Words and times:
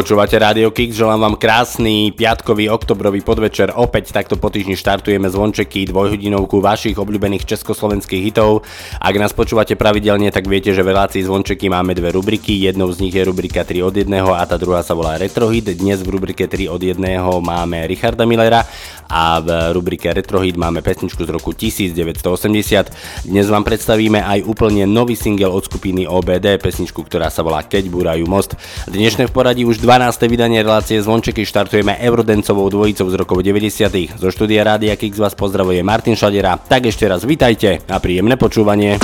Počúvate 0.00 0.40
Radio 0.40 0.72
Kix, 0.72 0.96
želám 0.96 1.20
vám 1.20 1.36
krásny 1.36 2.08
piatkový 2.16 2.72
oktobrový 2.72 3.20
podvečer. 3.20 3.68
Opäť 3.76 4.16
takto 4.16 4.40
po 4.40 4.48
týždni 4.48 4.72
štartujeme 4.72 5.28
zvončeky, 5.28 5.92
dvojhodinovku 5.92 6.56
vašich 6.56 6.96
obľúbených 6.96 7.44
československých 7.44 8.32
hitov. 8.32 8.64
Ak 8.96 9.12
nás 9.20 9.36
počúvate 9.36 9.76
pravidelne, 9.76 10.32
tak 10.32 10.48
viete, 10.48 10.72
že 10.72 10.80
v 10.80 10.96
relácii 10.96 11.28
zvončeky 11.28 11.68
máme 11.68 11.92
dve 11.92 12.16
rubriky. 12.16 12.64
Jednou 12.64 12.88
z 12.96 13.04
nich 13.04 13.12
je 13.12 13.28
rubrika 13.28 13.60
3 13.60 13.84
od 13.84 13.92
1 13.92 14.08
a 14.24 14.40
tá 14.48 14.56
druhá 14.56 14.80
sa 14.80 14.96
volá 14.96 15.20
Retrohit. 15.20 15.68
Dnes 15.68 16.00
v 16.00 16.16
rubrike 16.16 16.48
3 16.48 16.72
od 16.72 16.80
1 16.80 16.96
máme 17.44 17.84
Richarda 17.84 18.24
Millera 18.24 18.64
a 19.04 19.42
v 19.42 19.74
rubrike 19.76 20.08
Retrohit 20.08 20.56
máme 20.56 20.80
pesničku 20.80 21.28
z 21.28 21.30
roku 21.34 21.52
1980. 21.52 23.28
Dnes 23.28 23.46
vám 23.52 23.68
predstavíme 23.68 24.22
aj 24.22 24.48
úplne 24.48 24.88
nový 24.88 25.12
single 25.12 25.52
od 25.52 25.66
skupiny 25.66 26.08
OBD, 26.08 26.56
pesničku, 26.56 27.04
ktorá 27.04 27.28
sa 27.28 27.44
volá 27.44 27.60
Keď 27.66 27.90
búrajú 27.92 28.24
most. 28.24 28.56
Dnešné 28.88 29.28
v 29.28 29.34
poradí 29.34 29.68
už 29.68 29.82
12. 29.90 30.30
vydanie 30.30 30.62
relácie 30.62 31.02
Zvončeky 31.02 31.42
štartujeme 31.42 31.98
Eurodencovou 31.98 32.70
dvojicou 32.70 33.10
z 33.10 33.14
rokov 33.18 33.42
90. 33.42 34.22
Zo 34.22 34.30
štúdia 34.30 34.62
Rádia 34.62 34.94
Kix 34.94 35.18
vás 35.18 35.34
pozdravuje 35.34 35.82
Martin 35.82 36.14
Šadera. 36.14 36.62
Tak 36.62 36.94
ešte 36.94 37.10
raz 37.10 37.26
vitajte 37.26 37.82
a 37.90 37.98
príjemné 37.98 38.38
počúvanie. 38.38 39.02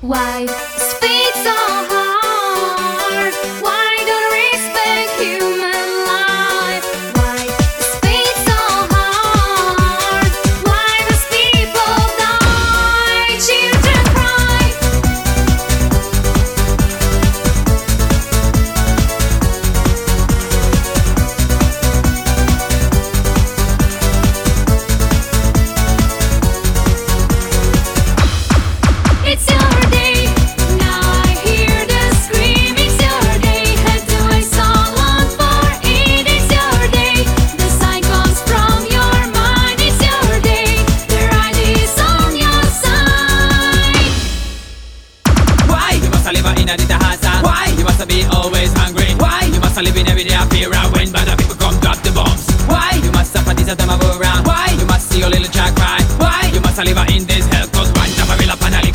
Why 0.00 0.48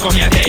comiate 0.03 0.42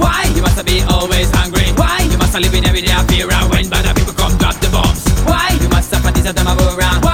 Why 0.00 0.30
you 0.34 0.42
must 0.42 0.64
be 0.64 0.82
always 0.82 1.30
hungry? 1.30 1.68
Why 1.74 2.06
you 2.10 2.18
must 2.18 2.34
live 2.34 2.54
in 2.54 2.66
every 2.66 2.82
day 2.82 2.94
fear 3.08 3.30
and 3.30 3.50
when 3.50 3.68
bad 3.68 3.84
people 3.96 4.14
come 4.14 4.36
drop 4.38 4.56
the 4.60 4.68
bombs? 4.70 5.02
Why 5.24 5.56
you 5.60 5.68
must 5.68 5.90
suffer 5.90 6.10
this 6.10 6.32
time 6.32 6.46
of 6.46 6.78
around? 6.78 7.07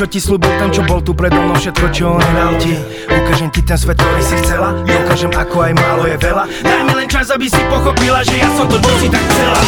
Čo 0.00 0.08
ti 0.08 0.16
slúbil 0.16 0.48
ten 0.56 0.72
čo 0.72 0.80
bol 0.88 1.04
tu 1.04 1.12
predo 1.12 1.36
mnou 1.36 1.52
všetko 1.60 1.92
čo 1.92 2.16
on 2.16 2.24
nedal 2.32 2.56
ti. 2.56 2.72
Ukážem 3.04 3.52
ti 3.52 3.60
ten 3.60 3.76
svet, 3.76 4.00
ktorý 4.00 4.24
si 4.24 4.32
chcela. 4.40 4.72
Ukážem 4.80 5.28
ako 5.28 5.56
aj 5.60 5.72
málo 5.76 6.08
je 6.08 6.16
veľa. 6.16 6.44
Daj 6.48 6.80
mi 6.88 6.92
len 6.96 7.04
čas, 7.04 7.28
aby 7.28 7.44
si 7.44 7.60
pochopila, 7.68 8.24
že 8.24 8.40
ja 8.40 8.48
som 8.56 8.64
to, 8.64 8.80
čo 8.80 8.92
si 8.96 9.12
tak 9.12 9.20
chcela. 9.20 9.60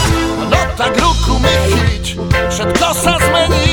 No 0.49 0.61
tak 0.73 0.93
ruku 0.97 1.37
mi 1.37 1.53
chyť, 1.77 2.05
všetko 2.49 2.87
sa 2.97 3.21
zmení. 3.21 3.69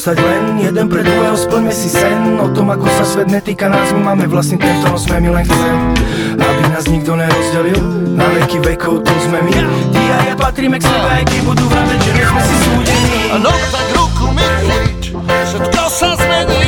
Poďme 0.00 0.16
navždy 0.16 0.16
ostať 0.16 0.18
len 0.24 0.42
jeden 0.64 0.86
pre 0.88 1.04
druhého 1.04 1.36
Splňme 1.36 1.72
si 1.76 1.92
sen 1.92 2.40
o 2.40 2.48
tom, 2.56 2.72
ako 2.72 2.88
sa 2.88 3.04
svet 3.04 3.28
netýka 3.28 3.68
nás. 3.68 3.92
My 3.92 4.16
máme 4.16 4.32
vlastný 4.32 4.56
ten, 4.56 4.72
v 4.72 4.80
ktorom 4.80 4.96
sme 4.96 5.16
my 5.20 5.28
len 5.36 5.44
chcem 5.44 5.76
Aby 6.40 6.62
nás 6.72 6.84
nikto 6.88 7.12
nerozdelil. 7.20 7.80
Na 8.16 8.24
veky 8.32 8.64
vekov 8.64 9.04
tu 9.04 9.12
sme 9.28 9.44
my. 9.44 9.52
Ty 9.92 10.00
a 10.00 10.16
ja 10.32 10.34
patríme 10.40 10.80
k 10.80 10.88
sebe, 10.88 11.08
aj 11.20 11.24
keď 11.28 11.40
budú 11.44 11.64
vraveť, 11.68 12.00
že 12.00 12.12
sme 12.16 12.40
si 12.40 12.56
súdení. 12.64 13.20
No 13.44 13.52
tak 13.68 13.86
ruku 13.92 14.26
mi 14.32 14.46
chyť, 14.64 15.00
všetko 15.20 15.82
sa 15.92 16.08
zmení. 16.16 16.59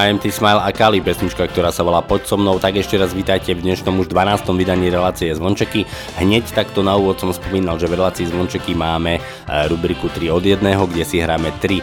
AMT 0.00 0.32
Smile 0.32 0.64
a 0.64 0.72
Kali, 0.72 1.04
pesnička, 1.04 1.44
ktorá 1.44 1.68
sa 1.68 1.84
volá 1.84 2.00
Poď 2.00 2.24
so 2.24 2.40
mnou, 2.40 2.56
tak 2.56 2.80
ešte 2.80 2.96
raz 2.96 3.12
vítajte 3.12 3.52
v 3.52 3.60
dnešnom 3.60 4.00
už 4.00 4.08
12. 4.08 4.48
vydaní 4.56 4.88
relácie 4.88 5.28
Zvončeky. 5.28 5.84
Hneď 6.16 6.56
takto 6.56 6.80
na 6.80 6.96
úvod 6.96 7.20
som 7.20 7.28
spomínal, 7.28 7.76
že 7.76 7.84
v 7.84 8.00
relácii 8.00 8.32
Zvončeky 8.32 8.72
máme 8.72 9.20
e, 9.20 9.20
rubriku 9.68 10.08
3 10.08 10.32
od 10.32 10.40
1, 10.40 10.64
kde 10.64 11.04
si 11.04 11.20
hráme 11.20 11.52
3 11.52 11.76
e, 11.76 11.82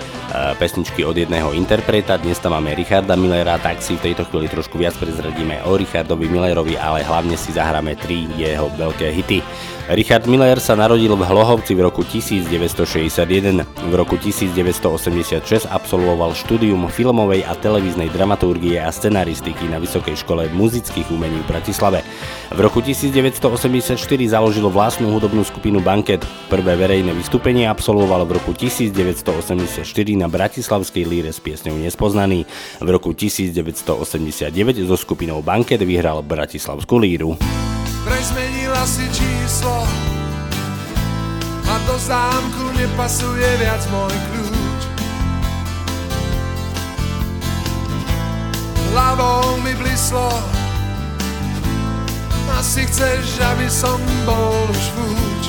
pesničky 0.57 1.05
od 1.05 1.13
jedného 1.13 1.53
interpreta. 1.53 2.17
Dnes 2.17 2.41
tam 2.41 2.57
máme 2.57 2.73
Richarda 2.73 3.13
Millera, 3.13 3.61
tak 3.61 3.85
si 3.85 3.93
v 3.93 4.09
tejto 4.09 4.25
chvíli 4.25 4.49
trošku 4.49 4.81
viac 4.81 4.97
prezradíme 4.97 5.61
o 5.69 5.77
Richardovi 5.77 6.25
Millerovi, 6.25 6.73
ale 6.73 7.05
hlavne 7.05 7.37
si 7.37 7.53
zahráme 7.53 8.01
3 8.01 8.33
jeho 8.33 8.65
veľké 8.81 9.13
hity. 9.13 9.45
Richard 9.87 10.27
Miller 10.27 10.59
sa 10.59 10.75
narodil 10.75 11.15
v 11.15 11.23
Hlohovci 11.23 11.71
v 11.71 11.87
roku 11.87 12.03
1961. 12.03 13.63
V 13.63 13.93
roku 13.95 14.19
1986 14.19 15.63
absolvoval 15.63 16.35
štúdium 16.35 16.91
filmovej 16.91 17.47
a 17.47 17.55
televíznej 17.55 18.11
dramaturgie 18.11 18.83
a 18.83 18.91
scenaristiky 18.91 19.71
na 19.71 19.79
Vysokej 19.79 20.27
škole 20.27 20.51
muzických 20.51 21.07
umení 21.07 21.39
v 21.39 21.47
Bratislave. 21.47 22.03
V 22.51 22.59
roku 22.59 22.83
1984 22.83 23.95
založil 24.27 24.67
vlastnú 24.67 25.07
hudobnú 25.07 25.47
skupinu 25.47 25.79
Banket. 25.79 26.19
Prvé 26.51 26.75
verejné 26.75 27.15
vystúpenie 27.15 27.63
absolvoval 27.71 28.27
v 28.27 28.43
roku 28.43 28.51
1984 28.51 29.87
na 30.19 30.27
Bratislavskej 30.27 31.03
líre 31.07 31.31
s 31.31 31.39
piesňou 31.39 31.79
Nespoznaný. 31.79 32.43
V 32.83 32.89
roku 32.91 33.15
1989 33.15 34.51
so 34.83 34.99
skupinou 34.99 35.39
Banket 35.39 35.79
vyhral 35.79 36.19
Bratislavskú 36.27 36.99
líru. 36.99 37.39
Prezmenila 38.77 38.85
si 38.85 39.09
číslo. 39.09 39.87
A 41.65 41.73
do 41.89 41.97
zámku 41.97 42.77
nepasuje 42.77 43.57
viac 43.57 43.81
môj 43.89 44.13
kľúč. 44.13 44.81
Hlavou 48.93 49.57
mi 49.65 49.73
blislo. 49.73 50.29
Asi 52.53 52.85
chceš, 52.85 53.41
aby 53.41 53.65
som 53.65 53.97
bol 54.29 54.69
už 54.69 54.85
vúč. 54.93 55.43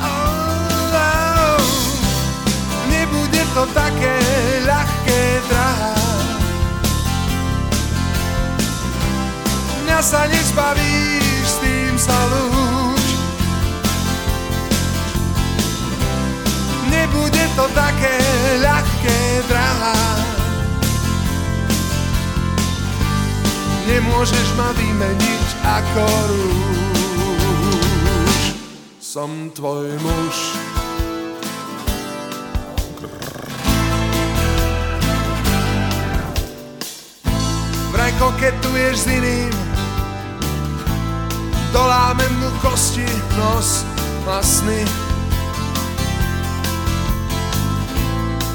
Oh, 0.00 0.96
oh. 0.96 1.60
Nebude 2.88 3.44
to 3.52 3.68
také 3.76 4.16
ľahké, 4.64 5.20
drahá. 5.52 5.96
Mňa 9.84 10.00
sa 10.00 10.24
nezbavíš, 10.24 11.44
s 11.44 11.56
tým 11.98 12.06
sa 12.06 12.20
lúč 12.30 13.06
Nebude 16.94 17.44
to 17.58 17.66
také 17.74 18.16
ľahké, 18.62 19.18
drahá. 19.50 19.98
Nemôžeš 23.90 24.48
ma 24.54 24.70
vymeniť 24.72 25.48
ako 25.66 26.06
rúž. 26.30 27.76
Som 29.02 29.50
tvoj 29.52 29.90
muž. 30.00 30.36
Vraj 37.90 38.12
koketuješ 38.16 38.96
s 38.96 39.06
iným 39.12 39.67
Dolámem 41.72 42.32
mu 42.40 42.50
kosti, 42.60 43.06
nos 43.36 43.84
a 44.28 44.40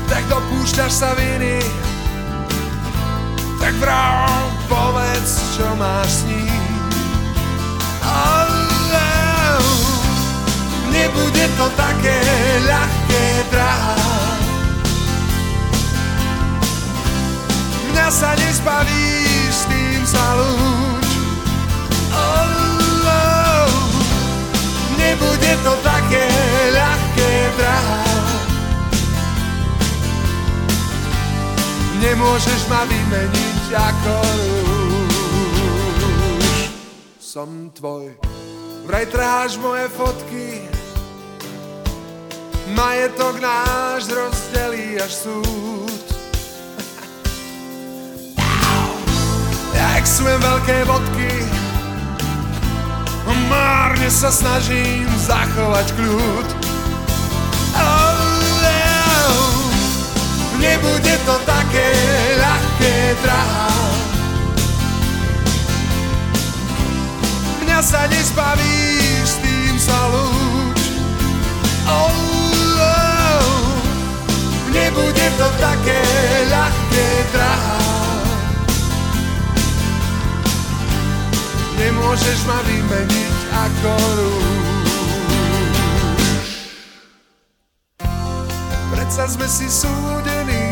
Tak 0.10 0.24
dopúšťaš 0.30 0.92
sa 0.94 1.18
viny 1.18 1.58
Tak 3.58 3.74
vrám, 3.82 4.46
povedz, 4.70 5.58
čo 5.58 5.66
máš 5.80 6.10
s 6.10 6.22
ním. 6.30 6.64
Oh. 8.04 8.54
Nebude 10.94 11.46
to 11.58 11.68
také 11.74 12.20
ľahké, 12.64 13.26
drahá. 13.52 13.98
Mňa 17.92 18.08
sa 18.08 18.32
nezbavíš, 18.38 19.52
s 19.52 19.64
tým 19.66 20.02
nebude 25.24 25.56
to 25.64 25.74
také 25.84 26.28
ľahké, 26.76 27.32
drahá. 27.56 28.04
Nemôžeš 32.04 32.68
ma 32.68 32.84
vymeniť 32.84 33.72
ako 33.72 34.16
rúž. 34.76 35.16
Som 37.24 37.72
tvoj. 37.72 38.12
Vraj 38.84 39.08
tráš 39.08 39.56
moje 39.64 39.88
fotky, 39.96 40.68
majetok 42.76 43.40
náš 43.40 44.12
rozdelí 44.12 45.00
až 45.00 45.24
súd. 45.24 46.04
Jak 49.80 50.04
sú 50.04 50.28
veľké 50.28 50.84
vodky, 50.84 51.43
Márne 53.28 54.10
sa 54.12 54.28
snažím 54.28 55.08
zachovať 55.16 55.88
kľud 55.96 56.48
oh. 57.78 58.24
Nebude 60.60 61.16
to 61.28 61.36
také 61.44 61.92
ľahké, 62.40 62.96
drahá 63.24 63.72
Mňa 67.64 67.80
sa 67.84 68.08
nezbavíš, 68.12 69.28
s 69.28 69.36
tým 69.40 69.76
sa 69.80 70.00
lúč 70.12 70.82
oh. 71.88 72.34
Nebude 74.74 75.28
to 75.38 75.48
také 75.62 76.02
ľahké, 76.50 77.08
drahá 77.32 77.83
Nemôžeš 81.78 82.40
ma 82.46 82.60
vymeniť 82.66 83.36
ako 83.52 83.92
rúž. 84.18 84.74
Predsa 88.94 89.24
sme 89.30 89.48
si 89.50 89.68
súdení. 89.70 90.70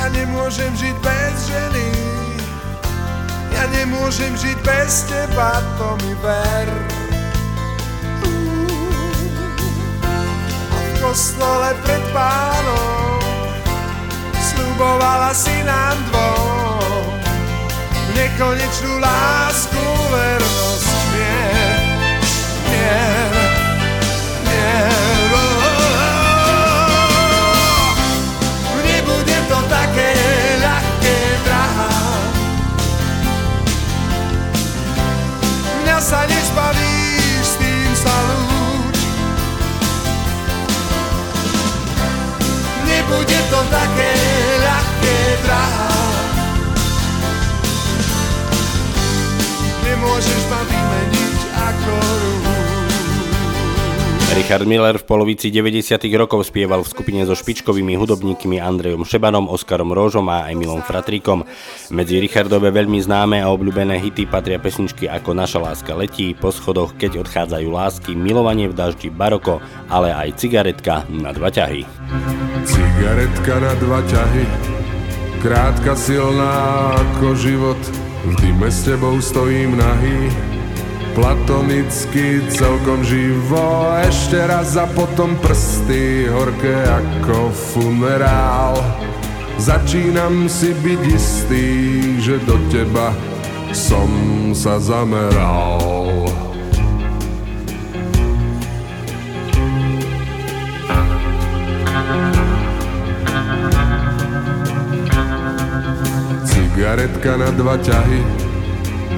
Ja 0.00 0.12
nemôžem 0.12 0.72
žiť 0.76 0.96
bez 1.00 1.34
ženy. 1.48 1.88
Ja 3.52 3.64
nemôžem 3.70 4.34
žiť 4.34 4.58
bez 4.66 5.06
teba, 5.06 5.62
to 5.78 5.96
mi 6.02 6.12
ver. 6.20 6.68
Kostole 11.12 11.76
pred 11.84 12.00
pánom 12.14 13.20
Sľubovala 14.32 15.34
si 15.36 15.52
nám 15.66 15.98
dvom 16.08 16.61
Nekonečnú 18.12 19.00
lásku, 19.00 19.80
vernosť 20.12 20.92
Nie, 21.16 21.48
nie, 22.68 23.00
nie 24.44 24.76
oh, 25.32 25.64
oh. 25.64 25.72
Nebude 28.84 29.38
to 29.48 29.58
také 29.64 30.12
ľahké, 30.60 31.16
drahá. 31.40 31.88
Mňa 35.80 35.96
sa 35.96 36.28
nezbavíš, 36.28 37.44
s 37.48 37.56
tým 37.56 37.90
sa 37.96 38.12
lúč 38.28 38.98
Nebude 42.84 43.40
to 43.48 43.60
také 43.72 44.12
ľahké, 44.60 45.16
drahá 45.48 45.81
Nemôžeš 50.02 50.42
ma 50.50 50.60
vymeniť 50.66 51.40
ako 51.54 51.94
Richard 54.34 54.66
Miller 54.66 54.98
v 54.98 55.06
polovici 55.06 55.54
90. 55.54 55.94
rokov 56.18 56.42
spieval 56.42 56.82
v 56.82 56.90
skupine 56.90 57.22
so 57.22 57.38
špičkovými 57.38 57.94
hudobníkmi 57.94 58.58
Andrejom 58.58 59.06
Šebanom, 59.06 59.46
Oskarom 59.46 59.94
Róžom 59.94 60.26
a 60.26 60.50
Emilom 60.50 60.82
Fratríkom. 60.82 61.46
Medzi 61.94 62.18
Richardove 62.18 62.74
veľmi 62.74 62.98
známe 62.98 63.38
a 63.38 63.54
obľúbené 63.54 64.02
hity 64.02 64.26
patria 64.26 64.58
pesničky 64.58 65.06
ako 65.06 65.38
Naša 65.38 65.62
láska 65.62 65.94
letí, 65.94 66.34
Po 66.34 66.50
schodoch, 66.50 66.98
Keď 66.98 67.22
odchádzajú 67.22 67.68
lásky, 67.70 68.18
Milovanie 68.18 68.66
v 68.66 68.74
daždi, 68.74 69.06
Baroko, 69.06 69.62
ale 69.86 70.10
aj 70.10 70.34
Cigaretka 70.34 71.06
na 71.14 71.30
dva 71.30 71.54
ťahy. 71.54 71.86
Cigaretka 72.66 73.54
na 73.62 73.72
dva 73.78 74.02
ťahy, 74.02 74.44
krátka 75.38 75.94
silná 75.94 76.90
ako 76.90 77.38
život, 77.38 77.78
v 78.24 78.32
dime 78.40 78.70
s 78.70 78.86
tebou 78.86 79.20
stojím 79.20 79.76
nahý, 79.76 80.30
platonicky 81.14 82.40
celkom 82.48 83.04
živo, 83.04 83.92
ešte 84.00 84.40
raz 84.48 84.78
a 84.78 84.86
potom 84.88 85.36
prsty 85.42 86.30
horké 86.30 86.86
ako 86.86 87.52
funerál. 87.52 88.80
Začínam 89.60 90.48
si 90.48 90.72
byť 90.72 91.02
istý, 91.12 91.68
že 92.18 92.40
do 92.48 92.56
teba 92.72 93.12
som 93.76 94.10
sa 94.56 94.80
zameral. 94.80 96.31
Cigaretka 106.72 107.36
na 107.36 107.52
dva 107.52 107.76
ťahy, 107.76 108.24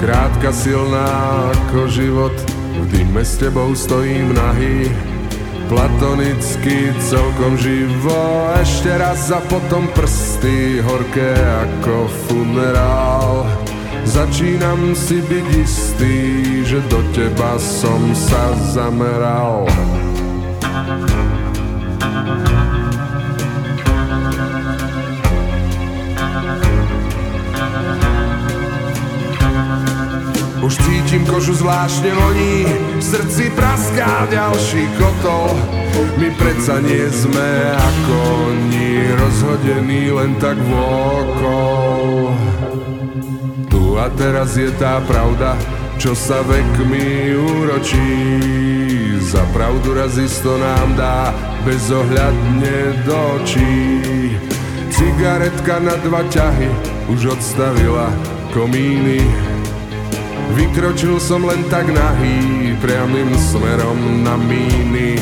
krátka 0.02 0.50
silná 0.50 1.06
ako 1.54 1.86
život, 1.86 2.34
v 2.82 2.84
dime 2.90 3.22
s 3.22 3.38
tebou 3.38 3.78
stojím 3.78 4.34
nahý, 4.34 4.90
platonicky 5.70 6.90
celkom 6.98 7.54
živo, 7.54 8.50
ešte 8.58 8.90
raz 8.98 9.30
a 9.30 9.38
potom 9.46 9.86
prsty 9.94 10.82
horké 10.82 11.30
ako 11.38 12.10
funerál. 12.26 13.46
Začínam 14.02 14.90
si 14.98 15.22
byť 15.22 15.46
istý, 15.54 16.18
že 16.66 16.82
do 16.90 17.06
teba 17.14 17.54
som 17.62 18.02
sa 18.18 18.50
zameral. 18.74 19.70
Už 30.64 30.80
cítim 30.80 31.28
kožu 31.28 31.52
zvláštne 31.52 32.08
voní, 32.16 32.64
srdci 32.96 33.52
praská 33.52 34.24
ďalší 34.32 34.88
kotol. 34.96 35.52
My 36.16 36.32
predsa 36.40 36.80
nie 36.80 37.04
sme 37.12 37.76
ako 37.76 38.16
oni, 38.48 39.12
rozhodení 39.12 40.08
len 40.08 40.32
tak 40.40 40.56
vôkol. 40.56 42.32
Tu 43.68 43.82
a 44.00 44.08
teraz 44.16 44.56
je 44.56 44.72
tá 44.80 45.04
pravda, 45.04 45.52
čo 46.00 46.16
sa 46.16 46.40
vekmi 46.40 47.36
úročí. 47.36 48.16
Za 49.20 49.44
pravdu 49.52 49.92
raz 49.92 50.16
isto 50.16 50.56
nám 50.56 50.96
dá 50.96 51.28
bezohľadne 51.68 53.04
do 53.04 53.16
očí. 53.36 53.84
Cigaretka 54.88 55.76
na 55.84 56.00
dva 56.00 56.24
ťahy 56.32 56.72
už 57.12 57.36
odstavila 57.36 58.08
komíny. 58.56 59.52
Vykročil 60.54 61.18
som 61.18 61.42
len 61.42 61.66
tak 61.66 61.90
nahý, 61.90 62.78
priamým 62.78 63.34
smerom 63.34 64.22
na 64.22 64.38
míny. 64.38 65.18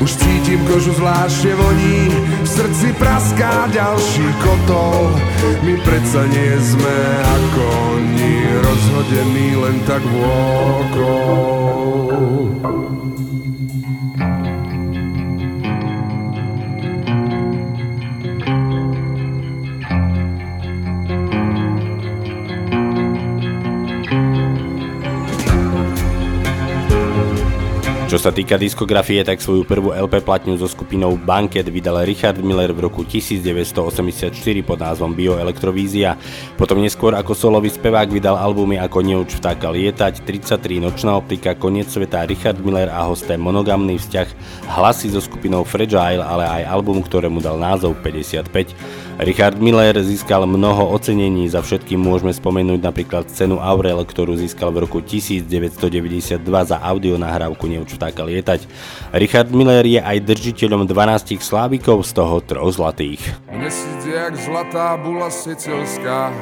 Už 0.00 0.16
cítim 0.16 0.64
kožu 0.64 0.96
zvláštne 0.96 1.52
voní, 1.52 2.08
v 2.42 2.48
srdci 2.48 2.96
praská 2.96 3.68
ďalší 3.68 4.26
kotol. 4.40 5.12
My 5.60 5.76
predsa 5.84 6.24
nie 6.24 6.56
sme 6.56 6.96
ako 7.20 7.62
oni, 8.00 8.34
rozhodení 8.64 9.60
len 9.60 9.76
tak 9.84 10.00
vôkol. 10.08 11.52
Čo 28.12 28.20
sa 28.20 28.28
týka 28.28 28.60
diskografie, 28.60 29.24
tak 29.24 29.40
svoju 29.40 29.64
prvú 29.64 29.96
LP 29.96 30.20
platňu 30.20 30.60
so 30.60 30.68
skupinou 30.68 31.16
Banket 31.16 31.64
vydal 31.64 32.04
Richard 32.04 32.36
Miller 32.44 32.68
v 32.68 32.84
roku 32.84 33.08
1984 33.08 34.36
pod 34.68 34.76
názvom 34.84 35.16
Bioelektrovízia. 35.16 36.20
Potom 36.60 36.84
neskôr 36.84 37.16
ako 37.16 37.32
solový 37.32 37.72
spevák 37.72 38.12
vydal 38.12 38.36
albumy 38.36 38.76
ako 38.76 39.00
Neuč 39.00 39.40
vtáka 39.40 39.72
lietať, 39.72 40.28
33 40.28 40.84
Nočná 40.84 41.16
optika, 41.16 41.56
Koniec 41.56 41.88
sveta, 41.88 42.28
Richard 42.28 42.60
Miller 42.60 42.92
a 42.92 43.08
hosté 43.08 43.40
Monogamný 43.40 43.96
vzťah, 43.96 44.28
hlasy 44.76 45.08
so 45.08 45.24
skupinou 45.24 45.64
Fragile, 45.64 46.20
ale 46.20 46.44
aj 46.44 46.68
album, 46.68 47.00
ktorému 47.00 47.40
dal 47.40 47.56
názov 47.56 47.96
55. 48.04 49.11
Richard 49.22 49.62
Miller 49.62 49.94
získal 50.02 50.50
mnoho 50.50 50.90
ocenení, 50.90 51.46
za 51.46 51.62
všetkým 51.62 51.94
môžeme 51.94 52.34
spomenúť 52.34 52.82
napríklad 52.82 53.30
cenu 53.30 53.62
Aurel, 53.62 54.02
ktorú 54.02 54.34
získal 54.34 54.74
v 54.74 54.82
roku 54.82 54.98
1992 54.98 56.42
za 56.42 56.76
audio 56.82 57.14
nahrávku 57.14 57.70
Neuč 57.70 57.94
vtáka 57.94 58.26
lietať. 58.26 58.66
Richard 59.14 59.54
Miller 59.54 59.86
je 59.86 60.02
aj 60.02 60.26
držiteľom 60.26 60.90
12 60.90 61.38
slávikov, 61.38 62.02
z 62.02 62.10
toho 62.18 62.42
troch 62.42 62.74
zlatých. 62.74 63.22
Měsíc 63.54 64.02
jak 64.10 64.34
zlatá 64.34 64.98
bula 64.98 65.30
sicilská 65.30 66.34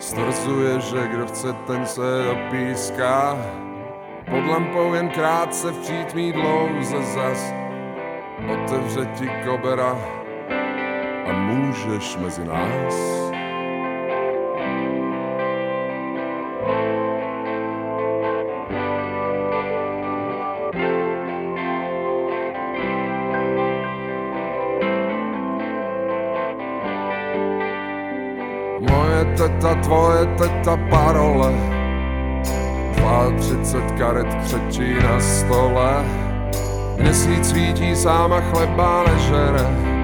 Stvrzuje, 0.00 0.80
že 0.80 1.00
kdo 1.12 1.24
chce, 1.28 1.48
ten 1.68 1.84
se 1.86 2.08
dopíská 2.24 3.36
Pod 4.24 4.44
lampou 4.48 4.94
jen 4.94 5.12
krátce 5.12 5.72
v 5.72 5.78
přítmí 5.78 6.32
dlouze 6.32 6.96
zas 7.14 7.52
Otevře 8.48 9.04
ti 9.18 9.28
kobera 9.44 10.19
a 11.26 11.32
můžeš 11.32 12.16
mezi 12.16 12.44
nás. 12.44 12.94
Moje 28.90 29.24
teta, 29.36 29.74
tvoje 29.74 30.26
teta, 30.26 30.76
parole. 30.90 31.80
32 33.38 33.98
karet 33.98 34.34
křečí 34.34 34.94
na 34.94 35.20
stole. 35.20 36.04
Měsíc 36.98 37.48
svítí 37.48 37.96
sám 37.96 38.32
a 38.32 38.40
chleba 38.40 39.04
nežere 39.04 39.99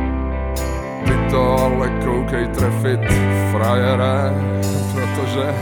Ty 1.07 1.31
to 1.31 1.59
ale 1.59 1.89
koukej 2.05 2.47
trefit, 2.49 3.01
frajere 3.53 4.35
Protože 4.95 5.55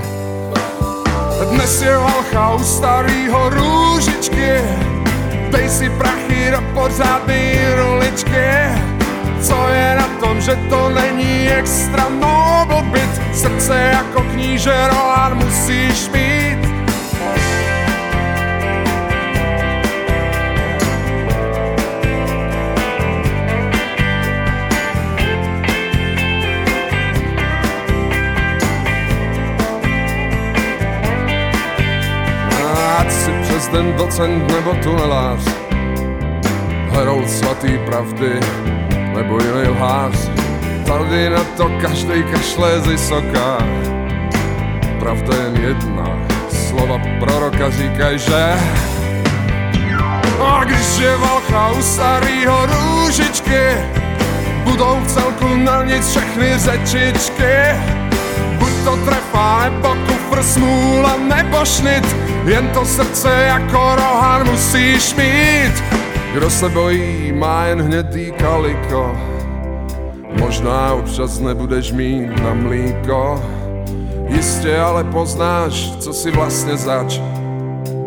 dnes 1.50 1.82
je 1.82 1.96
valcha 1.96 2.54
u 2.54 2.58
starýho 2.58 3.50
růžičky 3.50 4.60
Dej 5.50 5.68
si 5.68 5.90
prachy 5.90 6.50
do 6.50 6.62
pořádný 6.74 7.52
roličky 7.76 8.46
Co 9.40 9.68
je 9.68 9.96
na 9.96 10.08
tom, 10.20 10.40
že 10.40 10.56
to 10.70 10.88
není 10.88 11.48
extra 11.48 12.08
noble 12.08 12.82
byt? 12.82 13.20
Srdce 13.34 13.90
jako 13.92 14.20
kníže 14.22 14.74
Rohan 14.88 15.34
musíš 15.36 16.08
mít 16.08 16.53
den 33.74 33.92
docent 33.96 34.52
nebo 34.52 34.74
tunelář. 34.82 35.40
Herold 36.90 37.30
svatý 37.30 37.78
pravdy 37.86 38.40
nebo 39.14 39.38
jiný 39.38 39.68
lhář. 39.68 40.30
Tady 40.86 41.30
na 41.30 41.44
to 41.56 41.70
každej 41.80 42.22
kašle 42.22 42.80
z 42.80 42.86
vysoká 42.86 43.58
Pravda 44.98 45.36
jen 45.36 45.56
jedna, 45.56 46.06
slova 46.68 47.00
proroka 47.18 47.70
říkají, 47.70 48.18
že 48.18 48.54
A 50.46 50.64
když 50.64 50.98
je 50.98 51.16
valcha 51.16 51.70
u 51.70 51.82
starýho 51.82 52.66
růžičky 52.66 53.60
Budou 54.64 55.00
v 55.00 55.06
celku 55.06 55.56
na 55.56 55.84
nic 55.84 56.08
všechny 56.10 56.58
řečičky. 56.58 57.54
Buď 58.58 58.72
to 58.84 58.96
trefa, 58.96 59.64
nebo 59.64 59.96
kufr 60.06 60.42
smůla, 60.42 61.16
nebo 61.16 61.64
šnit 61.64 62.23
Jen 62.44 62.68
to 62.68 62.84
srdce 62.84 63.44
jako 63.46 63.94
rohan 63.96 64.50
musíš 64.50 65.14
mít. 65.14 65.84
Kdo 66.34 66.50
se 66.50 66.68
bojí, 66.68 67.32
má 67.32 67.64
jen 67.64 67.82
hnědý 67.82 68.32
kaliko. 68.32 69.16
Možná 70.40 70.92
občas 70.92 71.40
nebudeš 71.40 71.92
mít 71.92 72.42
na 72.42 72.54
mlíko. 72.54 73.44
Jistě 74.28 74.78
ale 74.78 75.04
poznáš, 75.04 75.96
co 75.96 76.12
si 76.12 76.30
vlastně 76.30 76.76
zač. 76.76 77.20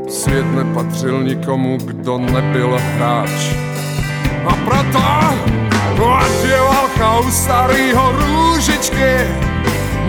Svět 0.10 0.45
nepatřil 0.56 1.23
nikomu, 1.23 1.78
kdo 1.78 2.17
nebyl 2.17 2.80
hráč. 2.95 3.56
A 4.47 4.56
proto, 4.56 5.00
ať 6.13 6.43
je 6.43 6.60
válka 6.62 7.19
u 7.19 7.32
starýho 7.32 8.12
růžičky 8.12 9.15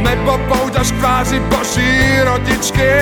Nebo 0.02 0.40
pouťaž 0.48 0.92
k 0.92 0.98
tváři 0.98 1.40
boží 1.40 2.20
rodičky 2.24 2.92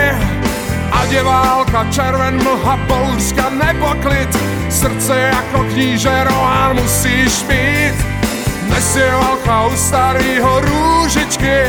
Ať 0.97 1.13
je 1.13 1.23
válka, 1.23 1.87
červen 1.91 2.43
mlha, 2.43 2.77
bouřka 2.89 3.51
nebo 3.51 3.95
klid. 4.03 4.33
Srdce 4.71 5.19
jako 5.19 5.65
kníže 5.65 6.25
Rohan 6.25 6.77
musíš 6.77 7.45
mít. 7.49 7.97
Dnes 8.63 8.97
je 8.97 9.13
válka 9.13 9.67
u 9.67 9.77
starýho 9.77 10.61
růžičky. 10.61 11.63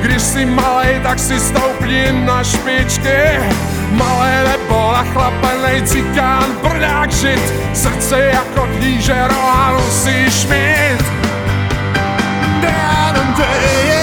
Když 0.00 0.22
jsi 0.22 0.46
malej, 0.46 1.00
tak 1.02 1.18
si 1.18 1.40
stoupni 1.40 2.12
na 2.12 2.44
špičky. 2.44 3.40
Malé 3.90 4.44
nebo 4.44 4.92
nachlapenej 4.92 5.82
cikán, 5.82 6.44
brdák 6.62 7.12
žit 7.12 7.42
Srdce 7.74 8.20
jako 8.20 8.68
kníže 8.78 9.28
Rohan 9.28 9.74
musíš 9.74 10.46
mít. 10.46 11.02
Down 12.62 13.34
yeah. 13.38 13.86
No, 13.88 13.95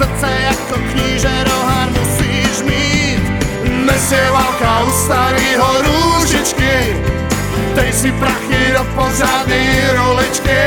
Srdce 0.00 0.28
jako 0.42 0.80
kníže 0.92 1.44
Rohan 1.44 1.88
musíš 2.00 2.62
mít. 2.62 3.20
Dnes 3.64 4.12
je 4.12 4.30
valcha 4.30 4.82
u 4.84 4.90
starýho 4.90 5.68
rúšičky 5.82 6.96
Dej 7.74 7.92
si 7.92 8.12
prachy 8.12 8.72
do 8.72 8.84
pořádnej 8.96 9.68
roličky 9.92 10.60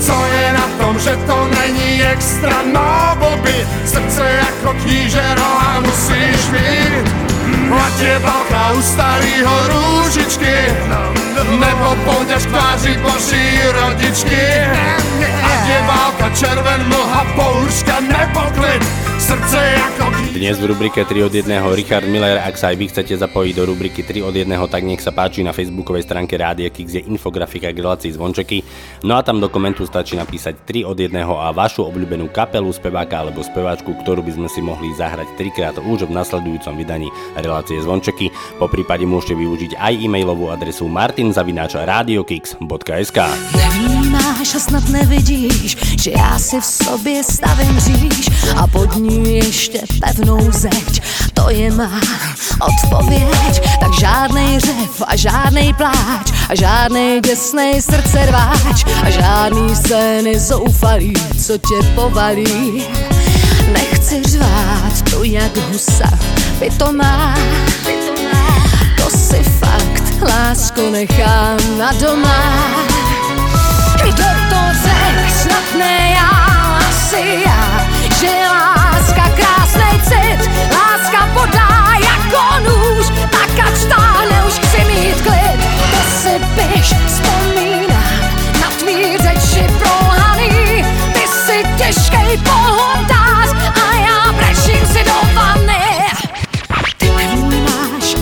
co 0.00 0.26
je 0.26 0.52
na 0.52 0.68
tom, 0.78 0.98
že 0.98 1.16
to 1.26 1.48
není 1.60 2.02
extra 2.04 2.62
noble 2.62 3.36
byt 3.42 3.68
Srdce 3.86 4.22
jako 4.22 4.76
kníže 4.82 5.24
roha 5.34 5.80
musíš 5.80 6.46
mít 6.52 7.33
Je 8.04 8.18
balka 8.18 8.72
u 8.76 8.82
starýho 8.82 9.56
rúžičky 9.68 10.56
Nebo 11.60 11.96
poďaž 12.04 12.46
k 12.46 12.50
tváři 12.50 12.98
boží 12.98 13.60
rodičky. 13.72 14.44
Ať 15.44 15.68
je 15.68 15.78
válka 15.86 16.28
červen 16.36 16.88
mlha, 16.88 17.24
bouřka 17.36 18.00
nebo 18.00 18.40
klid 18.54 19.03
Srdce 19.24 19.84
kníže 20.04 20.24
Dnes 20.34 20.58
v 20.58 20.66
rubrike 20.66 21.06
3 21.06 21.22
od 21.24 21.30
1 21.30 21.46
Richard 21.78 22.10
Miller, 22.10 22.42
ak 22.42 22.58
sa 22.58 22.74
aj 22.74 22.76
vy 22.76 22.90
chcete 22.90 23.14
zapojiť 23.16 23.54
do 23.54 23.70
rubriky 23.70 24.02
3 24.02 24.18
od 24.26 24.34
1, 24.34 24.50
tak 24.66 24.82
nech 24.82 24.98
sa 24.98 25.14
páči 25.14 25.46
na 25.46 25.54
facebookovej 25.54 26.02
stránke 26.02 26.34
Rádia 26.34 26.74
Kix 26.74 26.98
je 26.98 27.06
infografika 27.06 27.70
k 27.70 27.78
relácii 27.78 28.10
zvončeky. 28.12 28.66
No 29.06 29.14
a 29.14 29.22
tam 29.22 29.38
do 29.38 29.46
komentu 29.46 29.86
stačí 29.86 30.18
napísať 30.18 30.66
3 30.66 30.90
od 30.90 30.98
1 30.98 31.14
a 31.22 31.54
vašu 31.54 31.86
obľúbenú 31.86 32.34
kapelu, 32.34 32.66
speváka 32.74 33.22
alebo 33.22 33.46
speváčku, 33.46 33.94
ktorú 34.02 34.26
by 34.26 34.34
sme 34.34 34.50
si 34.50 34.58
mohli 34.58 34.90
zahrať 34.98 35.38
trikrát 35.38 35.78
už 35.78 36.10
v 36.10 36.18
nasledujúcom 36.18 36.74
vydaní 36.74 37.14
relácie 37.38 37.78
zvončeky. 37.78 38.34
Po 38.58 38.66
prípade 38.66 39.06
môžete 39.06 39.38
využiť 39.38 39.78
aj 39.78 40.02
e-mailovú 40.02 40.50
adresu 40.50 40.90
martinzavináč.radiokix.sk 40.90 43.18
Nevnímáš 43.54 44.58
a 44.58 44.60
snad 44.60 44.82
nevidíš, 44.90 45.78
že 45.94 46.10
já 46.10 46.34
si 46.38 46.60
v 46.60 46.66
sobě 46.66 47.24
stavím 47.24 47.80
říš 47.80 48.30
a 48.58 48.66
pod 48.66 48.96
ní 48.98 49.13
ještě 49.22 49.80
pevnou 50.00 50.50
zeď. 50.50 51.02
To 51.34 51.50
je 51.50 51.70
má 51.70 52.00
odpověď, 52.60 53.78
tak 53.80 53.92
žádnej 54.00 54.60
řev 54.60 55.02
a 55.06 55.16
žádnej 55.16 55.72
pláč 55.72 56.32
a 56.48 56.54
žádnej 56.54 57.20
děsnej 57.20 57.82
srdce 57.82 58.26
rváč 58.26 58.84
a 59.02 59.10
žádný 59.10 59.76
scény 59.76 60.38
zoufalý, 60.40 61.14
co 61.46 61.58
tě 61.58 61.88
povalí. 61.94 62.84
Nechci 63.72 64.22
řvát 64.22 65.10
to 65.10 65.24
jak 65.24 65.56
husa, 65.56 66.10
by 66.58 66.70
to 66.70 66.92
má, 66.92 67.34
to 68.96 69.10
si 69.18 69.42
fakt, 69.42 70.22
lásko 70.22 70.90
nechám 70.90 71.78
na 71.78 71.92
doma. 71.92 72.68
Kdo 74.02 74.24
to 74.50 74.60
řek, 74.82 75.30
snad 75.42 75.78
ne 75.78 76.14
já, 76.14 76.30
asi 76.78 77.42
já, 77.46 77.93
že 78.24 78.36
láska 78.48 79.24
krásnej 79.36 79.96
cit, 80.08 80.40
láska 80.72 81.28
podá 81.34 81.96
jako 82.08 82.44
nůž, 82.64 83.06
tak 83.30 83.66
ať 83.66 83.76
stáhne 83.76 84.44
už 84.46 84.52
chci 84.52 84.84
mít 84.84 85.20
klid. 85.22 85.58
To 85.92 86.00
si 86.20 86.40
běž, 86.54 86.94
vzpomínám 87.06 88.20
na 88.60 88.68
tvý 88.78 89.16
řeči 89.18 89.66
prohaný, 89.78 90.84
ty 91.12 91.28
si 91.28 91.58
těžkej 91.78 92.38
pohodář 92.44 93.48
a 93.84 93.96
já 94.08 94.32
brečím 94.32 94.86
si 94.86 95.04
do 95.04 95.34
vany. 95.34 95.84
Ty 96.98 97.10
nevůj 97.16 97.56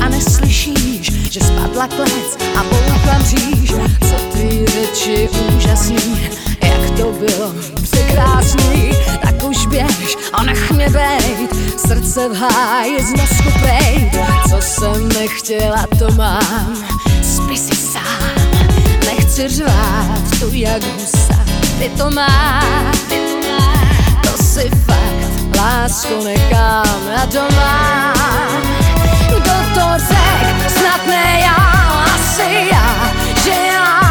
a 0.05 0.09
neslyšíš, 0.09 1.31
že 1.31 1.41
spadla 1.41 1.87
klec 1.87 2.39
a 2.57 2.63
bouchla 2.63 3.19
mříž, 3.19 3.71
co 4.01 4.17
ty 4.33 4.65
řeči 4.67 5.29
úžasný, 5.29 6.31
jak 6.73 6.91
to 6.91 7.13
bylo 7.13 7.53
překrásný, 7.83 8.91
tak 9.23 9.43
už 9.45 9.67
běž 9.67 10.17
a 10.33 10.43
nech 10.43 10.71
mě 10.71 10.89
bejt, 10.91 11.57
srdce 11.77 12.29
v 12.29 12.37
háji 12.37 13.05
z 13.05 13.11
nosku 13.11 13.59
pejt, 13.61 14.13
co 14.51 14.57
jsem 14.61 15.09
nechtěla, 15.09 15.87
to 15.99 16.13
mám, 16.13 16.77
spí 17.23 17.57
si 17.57 17.77
sám, 17.77 18.63
nechci 19.05 19.49
řvát 19.49 20.41
tu 20.41 20.49
jak 20.53 20.83
husa, 20.85 21.45
ty 21.79 21.89
to 21.89 22.11
má. 22.11 22.63
to 24.23 24.43
si 24.43 24.71
fakt, 24.87 25.57
lásku 25.57 26.25
nechám 26.25 27.01
na 27.17 27.25
doma. 27.25 28.13
Kdo 29.29 29.53
to 29.75 29.87
řek, 29.97 30.71
snad 30.79 31.07
ne 31.07 31.41
já, 31.41 31.57
asi 32.15 32.69
já, 32.73 33.13
že 33.45 33.51
já 33.51 34.02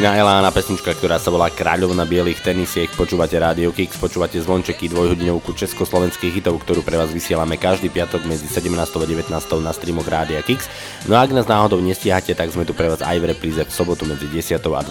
Skupina 0.00 0.16
Elána, 0.16 0.48
pesnička, 0.48 0.96
ktorá 0.96 1.20
sa 1.20 1.28
volá 1.28 1.52
Kráľovna 1.52 2.08
bielých 2.08 2.40
tenisiek. 2.40 2.88
Počúvate 2.88 3.36
Radio 3.36 3.68
Kix, 3.68 4.00
počúvate 4.00 4.40
zvončeky 4.40 4.88
dvojhodinovku 4.88 5.52
československých 5.52 6.40
hitov, 6.40 6.56
ktorú 6.64 6.80
pre 6.80 6.96
vás 6.96 7.12
vysielame 7.12 7.60
každý 7.60 7.92
piatok 7.92 8.24
medzi 8.24 8.48
17. 8.48 8.80
a 8.80 9.04
19. 9.04 9.28
na 9.60 9.72
streamoch 9.76 10.08
Rádia 10.08 10.40
Kix. 10.40 10.72
No 11.04 11.20
a 11.20 11.28
ak 11.28 11.36
nás 11.36 11.44
náhodou 11.44 11.84
nestíhate, 11.84 12.32
tak 12.32 12.48
sme 12.48 12.64
tu 12.64 12.72
pre 12.72 12.88
vás 12.88 13.04
aj 13.04 13.12
v 13.12 13.28
repríze 13.28 13.60
v 13.60 13.68
sobotu 13.68 14.08
medzi 14.08 14.24
10. 14.24 14.56
a 14.72 14.80
12. 14.80 14.88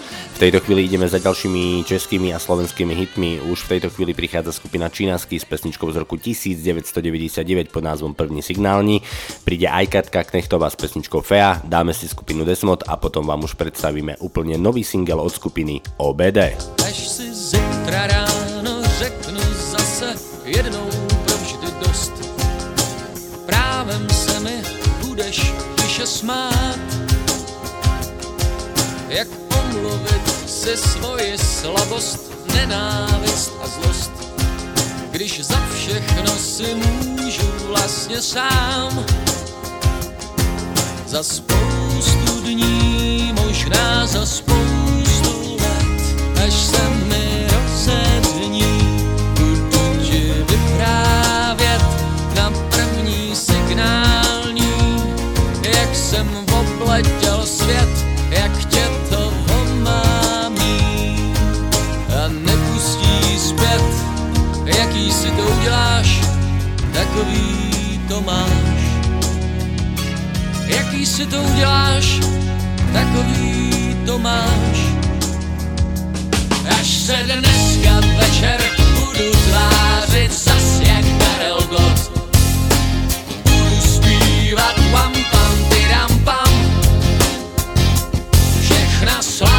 V 0.00 0.38
tejto 0.40 0.64
chvíli 0.64 0.88
ideme 0.88 1.04
za 1.04 1.20
ďalšími 1.20 1.84
českými 1.84 2.32
a 2.32 2.40
slovenskými 2.40 2.96
hitmi. 2.96 3.44
Už 3.52 3.68
v 3.68 3.76
tejto 3.76 3.92
chvíli 3.92 4.16
prichádza 4.16 4.56
skupina 4.56 4.88
Činasky 4.88 5.36
s 5.36 5.44
pesničkou 5.44 5.92
z 5.92 6.00
roku 6.00 6.16
1999 6.16 7.68
pod 7.68 7.84
názvom 7.84 8.16
První 8.16 8.40
signálni. 8.40 9.04
Príde 9.44 9.68
aj 9.68 10.00
Katka 10.00 10.24
Knechtová 10.24 10.72
s 10.72 10.80
pesničkou 10.80 11.20
Fea, 11.20 11.60
dáme 11.60 11.92
si 11.92 12.08
skupinu 12.08 12.48
Desmod 12.48 12.88
a 12.88 12.96
potom 12.96 13.28
vám 13.28 13.44
už 13.44 13.52
predstavíme 13.52 14.16
úplne 14.24 14.45
nový 14.54 14.84
single 14.84 15.14
od 15.14 15.34
skupiny 15.34 15.80
OBD. 15.96 16.38
Až 16.86 17.08
si 17.08 17.34
zítra 17.34 18.06
ráno 18.06 18.82
řeknu 18.98 19.40
zase 19.70 20.14
jednou 20.44 20.88
provždy 21.26 21.66
dost. 21.86 22.12
Právem 23.46 24.06
se 24.10 24.40
mi 24.40 24.62
budeš 25.06 25.52
tiše 25.82 26.06
smát. 26.06 26.78
Jak 29.08 29.28
omluvit 29.62 30.24
si 30.46 30.76
svoji 30.76 31.38
slabost, 31.38 32.30
nenávist 32.54 33.52
a 33.62 33.66
zlost. 33.66 34.10
Když 35.10 35.44
za 35.44 35.60
všechno 35.74 36.32
si 36.38 36.74
můžu 36.74 37.52
vlastně 37.66 38.22
sám. 38.22 39.06
Za 41.06 41.22
spoustu 41.22 41.75
dní, 42.46 43.32
možná 43.42 44.06
za 44.06 44.26
spoustu 44.26 45.56
let, 45.60 46.02
až 46.46 46.54
se 46.54 46.88
mi 47.08 47.46
rozední, 47.50 48.80
budu 49.34 50.02
ti 50.02 50.32
vyprávět 50.48 51.82
na 52.34 52.52
první 52.70 53.36
signální, 53.36 54.72
jak 55.62 55.96
jsem 55.96 56.28
obletěl 56.60 57.46
svět, 57.46 58.06
jak 58.30 58.64
tě 58.64 58.88
to 59.10 59.32
omámí 59.62 61.34
a 62.08 62.28
nepustí 62.28 63.38
zpět, 63.38 63.84
jaký 64.64 65.12
si 65.12 65.30
to 65.30 65.42
uděláš, 65.42 66.20
takový 66.92 68.00
to 68.08 68.20
máš. 68.20 68.75
Jaký 70.76 71.06
si 71.06 71.26
to 71.26 71.42
uděláš, 71.42 72.20
takový 72.92 73.96
to 74.06 74.18
máš. 74.18 74.78
Až 76.80 76.86
se 76.86 77.16
dneska 77.24 78.00
večer 78.18 78.60
budu 78.94 79.30
tvářit 79.32 80.32
zas 80.32 80.80
jak 80.80 81.04
Karel 81.18 81.60
Gott. 81.70 82.12
Budu 83.44 83.80
zpívat 83.80 84.74
pam 84.92 85.12
pam 85.32 85.54
tyram 85.68 86.24
pam. 86.24 86.52
Všechna 88.60 89.22
sláva, 89.22 89.55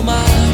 tomar. 0.00 0.49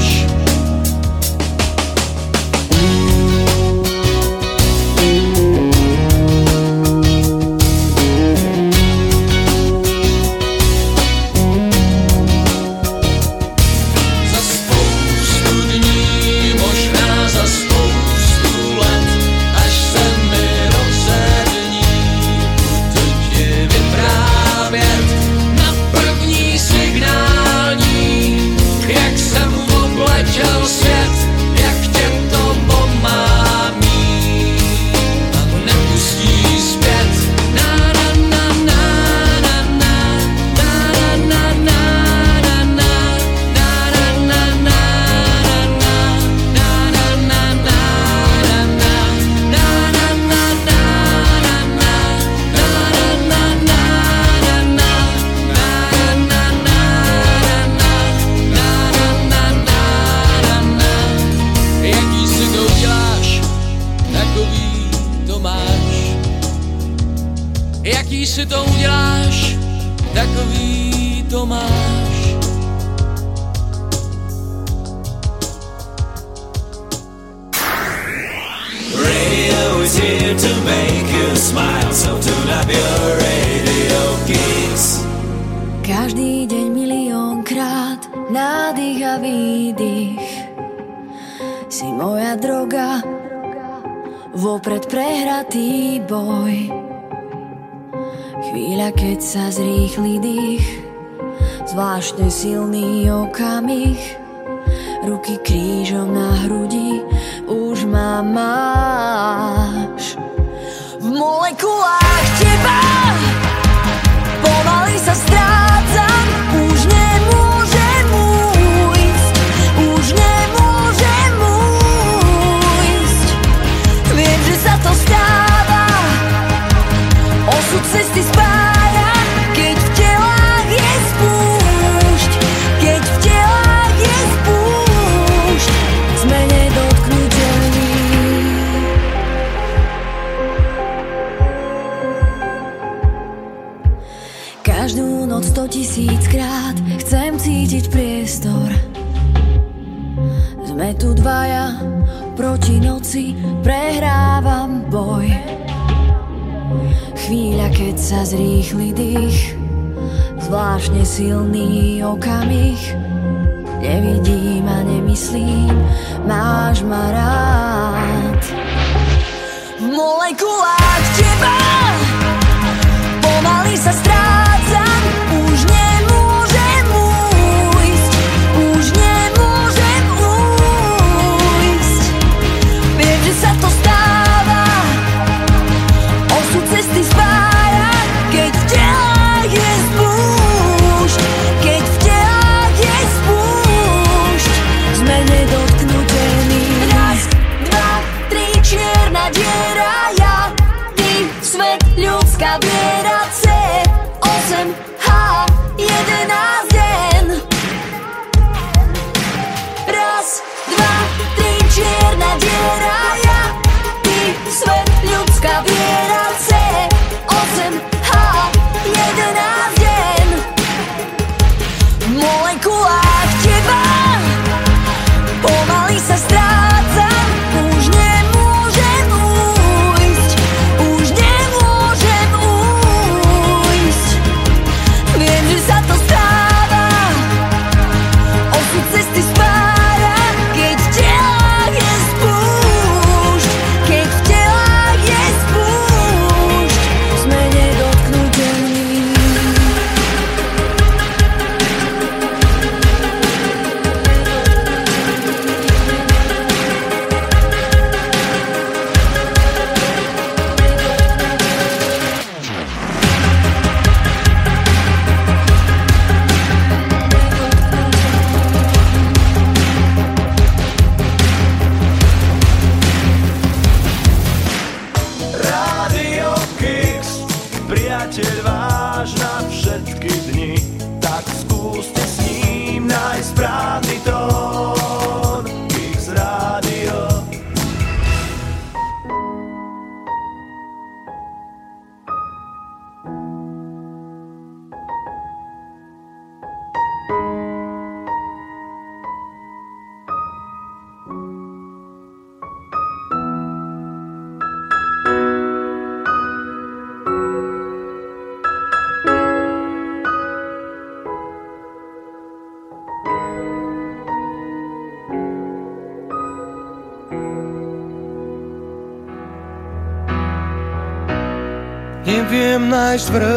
Neviem 322.97 323.13
nájsť 323.13 323.36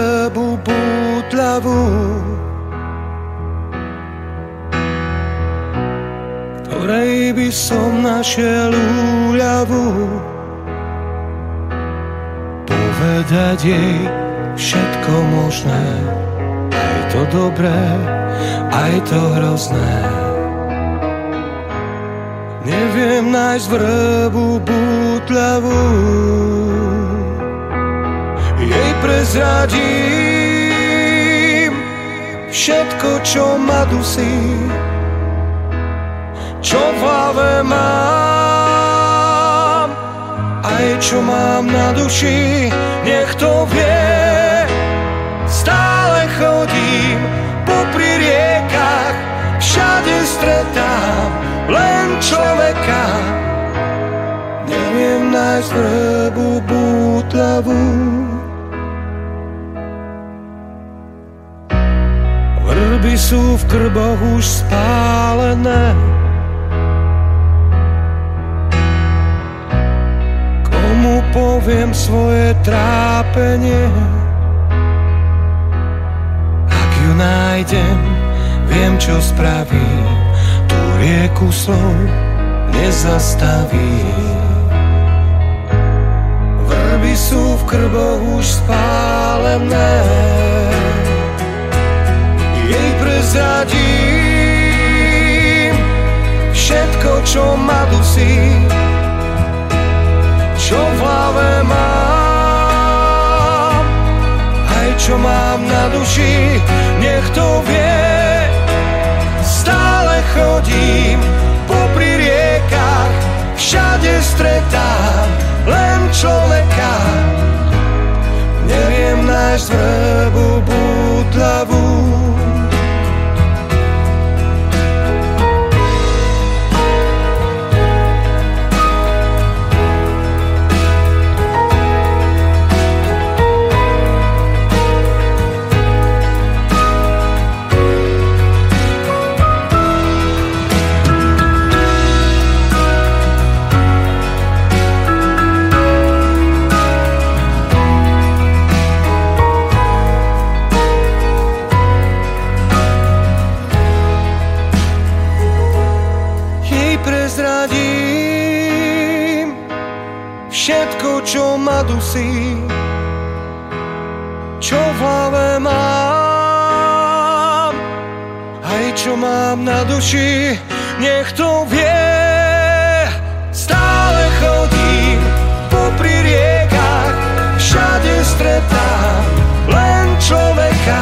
duši, 170.10 170.60
nech 171.00 171.32
to 171.38 171.66
vie. 171.70 173.06
Stále 173.54 174.26
chodím 174.42 175.22
popri 175.70 176.22
riekach, 176.26 177.14
všade 177.58 178.26
stretám 178.26 179.24
len 179.70 180.10
človeka. 180.18 181.02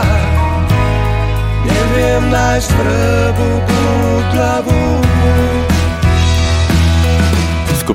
Neviem 1.63 2.23
nájsť 2.27 2.69
vrbu 2.75 3.49
kúdlavú. 3.63 4.66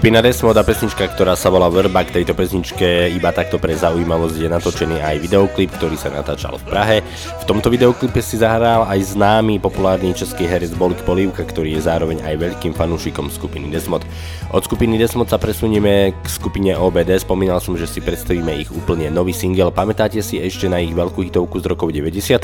Skupina 0.02 0.18
Desmod 0.18 0.58
a 0.58 0.66
pesnička, 0.66 1.14
ktorá 1.14 1.38
sa 1.38 1.46
volá 1.46 1.70
Verba, 1.70 2.02
k 2.02 2.10
tejto 2.10 2.34
pesničke 2.34 3.06
iba 3.14 3.30
takto 3.30 3.62
pre 3.62 3.70
zaujímavosť 3.70 4.34
je 4.34 4.48
natočený 4.50 4.98
aj 4.98 5.22
videoklip, 5.22 5.70
ktorý 5.78 5.94
sa 5.94 6.10
natáčal 6.10 6.58
v 6.58 6.64
Prahe. 6.66 6.96
V 7.38 7.44
tomto 7.46 7.70
videoklipe 7.70 8.18
si 8.18 8.34
zahral 8.34 8.82
aj 8.90 9.14
známy 9.14 9.62
populárny 9.62 10.10
český 10.10 10.50
herec 10.50 10.74
Bolik 10.74 10.98
Polívka, 11.06 11.46
ktorý 11.46 11.78
je 11.78 11.86
zároveň 11.86 12.18
aj 12.18 12.34
veľkým 12.34 12.74
fanúšikom 12.74 13.30
skupiny 13.30 13.70
Desmod. 13.70 14.02
Od 14.50 14.66
skupiny 14.66 14.98
Desmod 14.98 15.30
sa 15.30 15.38
presunieme 15.38 16.18
k 16.18 16.26
skupine 16.26 16.74
OBD, 16.74 17.22
spomínal 17.22 17.62
som, 17.62 17.78
že 17.78 17.86
si 17.86 18.02
predstavíme 18.02 18.58
ich 18.58 18.74
úplne 18.74 19.06
nový 19.06 19.30
single. 19.30 19.70
Pamätáte 19.70 20.18
si 20.18 20.42
ešte 20.42 20.66
na 20.66 20.82
ich 20.82 20.90
veľkú 20.90 21.30
hitovku 21.30 21.62
z 21.62 21.70
rokov 21.78 21.94
90 21.94 22.42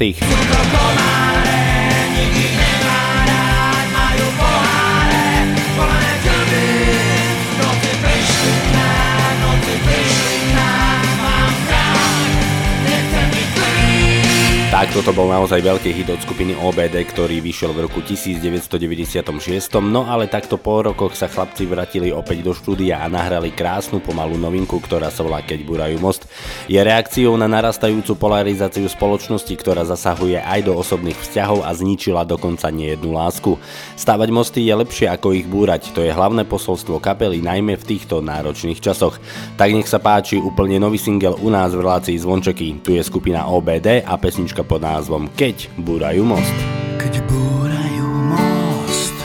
toto 14.99 15.15
bol 15.15 15.31
naozaj 15.31 15.63
veľký 15.63 15.95
hit 15.95 16.11
od 16.11 16.19
skupiny 16.19 16.59
OBD, 16.59 16.99
ktorý 17.07 17.39
vyšiel 17.39 17.71
v 17.71 17.87
roku 17.87 18.03
1996, 18.03 19.71
no 19.79 20.03
ale 20.11 20.27
takto 20.27 20.59
po 20.59 20.83
rokoch 20.83 21.15
sa 21.15 21.31
chlapci 21.31 21.71
vratili 21.71 22.11
opäť 22.11 22.43
do 22.43 22.51
štúdia 22.51 22.99
a 22.99 23.07
nahrali 23.07 23.55
krásnu 23.55 24.03
pomalú 24.03 24.35
novinku, 24.35 24.83
ktorá 24.83 25.07
sa 25.15 25.23
volá 25.23 25.39
Keď 25.47 25.63
burajú 25.63 26.03
most. 26.03 26.27
Je 26.67 26.83
reakciou 26.83 27.39
na 27.39 27.47
narastajúcu 27.47 28.19
polarizáciu 28.19 28.91
spoločnosti, 28.91 29.55
ktorá 29.55 29.87
zasahuje 29.87 30.43
aj 30.43 30.67
do 30.67 30.75
osobných 30.75 31.15
vzťahov 31.15 31.63
a 31.63 31.71
zničila 31.79 32.27
dokonca 32.27 32.67
nejednú 32.67 33.15
lásku. 33.15 33.55
Stavať 33.95 34.35
mosty 34.35 34.67
je 34.67 34.75
lepšie 34.83 35.07
ako 35.15 35.31
ich 35.31 35.47
búrať, 35.47 35.95
to 35.95 36.03
je 36.03 36.11
hlavné 36.11 36.43
posolstvo 36.43 36.99
kapely 36.99 37.39
najmä 37.39 37.79
v 37.79 37.87
týchto 37.87 38.19
náročných 38.19 38.83
časoch. 38.83 39.23
Tak 39.55 39.71
nech 39.71 39.87
sa 39.87 40.03
páči 40.03 40.43
úplne 40.43 40.83
nový 40.83 40.99
single 40.99 41.39
u 41.39 41.55
nás 41.55 41.71
v 41.71 41.87
relácii 41.87 42.19
Zvončeky. 42.19 42.83
Tu 42.83 42.99
je 42.99 43.07
skupina 43.07 43.47
OBD 43.47 44.03
a 44.03 44.19
pesnička 44.19 44.67
pod 44.67 44.88
názvom 44.89 45.29
Keď 45.37 45.69
búrajú 45.77 46.25
most. 46.25 46.57
Keď 46.97 47.21
búrajú 47.29 48.09
most, 48.33 49.17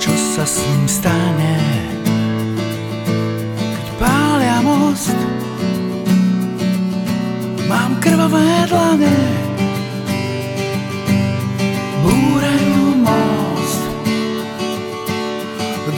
čo 0.00 0.12
sa 0.16 0.48
s 0.48 0.64
ním 0.64 0.84
stane? 0.88 1.56
Keď 3.60 3.86
pália 4.00 4.64
most, 4.64 5.12
mám 7.68 8.00
krvavé 8.00 8.64
dlane. 8.64 9.18
Búrajú 12.00 12.84
most, 13.04 13.82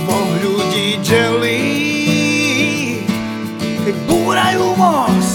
dvoch 0.02 0.32
ľudí 0.42 0.98
delí. 1.06 1.62
Keď 3.86 3.96
búrajú 4.10 4.66
most, 4.74 5.31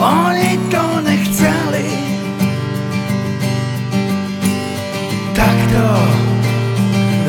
oni 0.00 0.52
to 0.70 0.84
nechceli. 1.04 1.88
Takto 5.34 5.84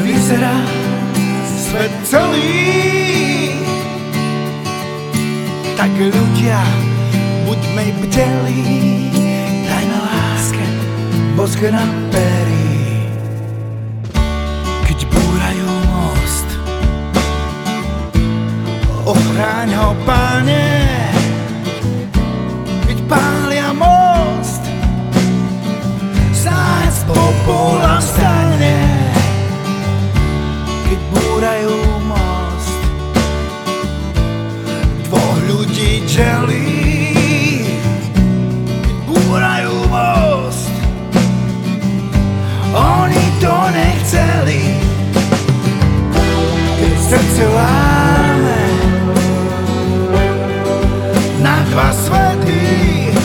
vyzerá 0.03 0.57
svet 1.45 1.93
celý. 2.03 3.07
Tak 5.77 5.93
ľudia, 5.93 6.57
buďme 7.45 7.85
bdelí 8.01 8.65
Daj 9.69 9.83
na 9.85 9.99
láske 10.09 10.65
bosk 11.37 11.61
na 11.69 11.85
perí 12.09 13.05
Keď 14.89 14.99
búrajú 15.05 15.69
most 15.93 16.49
Ochráň 19.05 19.69
ho, 19.77 19.93
páne 20.01 20.65
keď 23.07 23.15
pália 23.15 23.71
most. 23.71 24.63
Snáď 26.35 26.91
z 26.91 27.01
popola 27.07 28.03
stane 28.03 28.75
Keď 30.83 30.99
búrajú 31.15 31.77
most. 32.03 32.79
Dvoch 35.07 35.39
ľudí 35.47 36.03
delí 36.03 37.63
Keď 38.83 38.97
búrajú 39.07 39.75
most. 39.87 40.67
Oni 42.75 43.25
to 43.39 43.55
nechceli 43.71 44.61
Keď 46.75 46.93
srdce 47.07 47.45
láme 47.55 47.96
svetý 51.93 53.16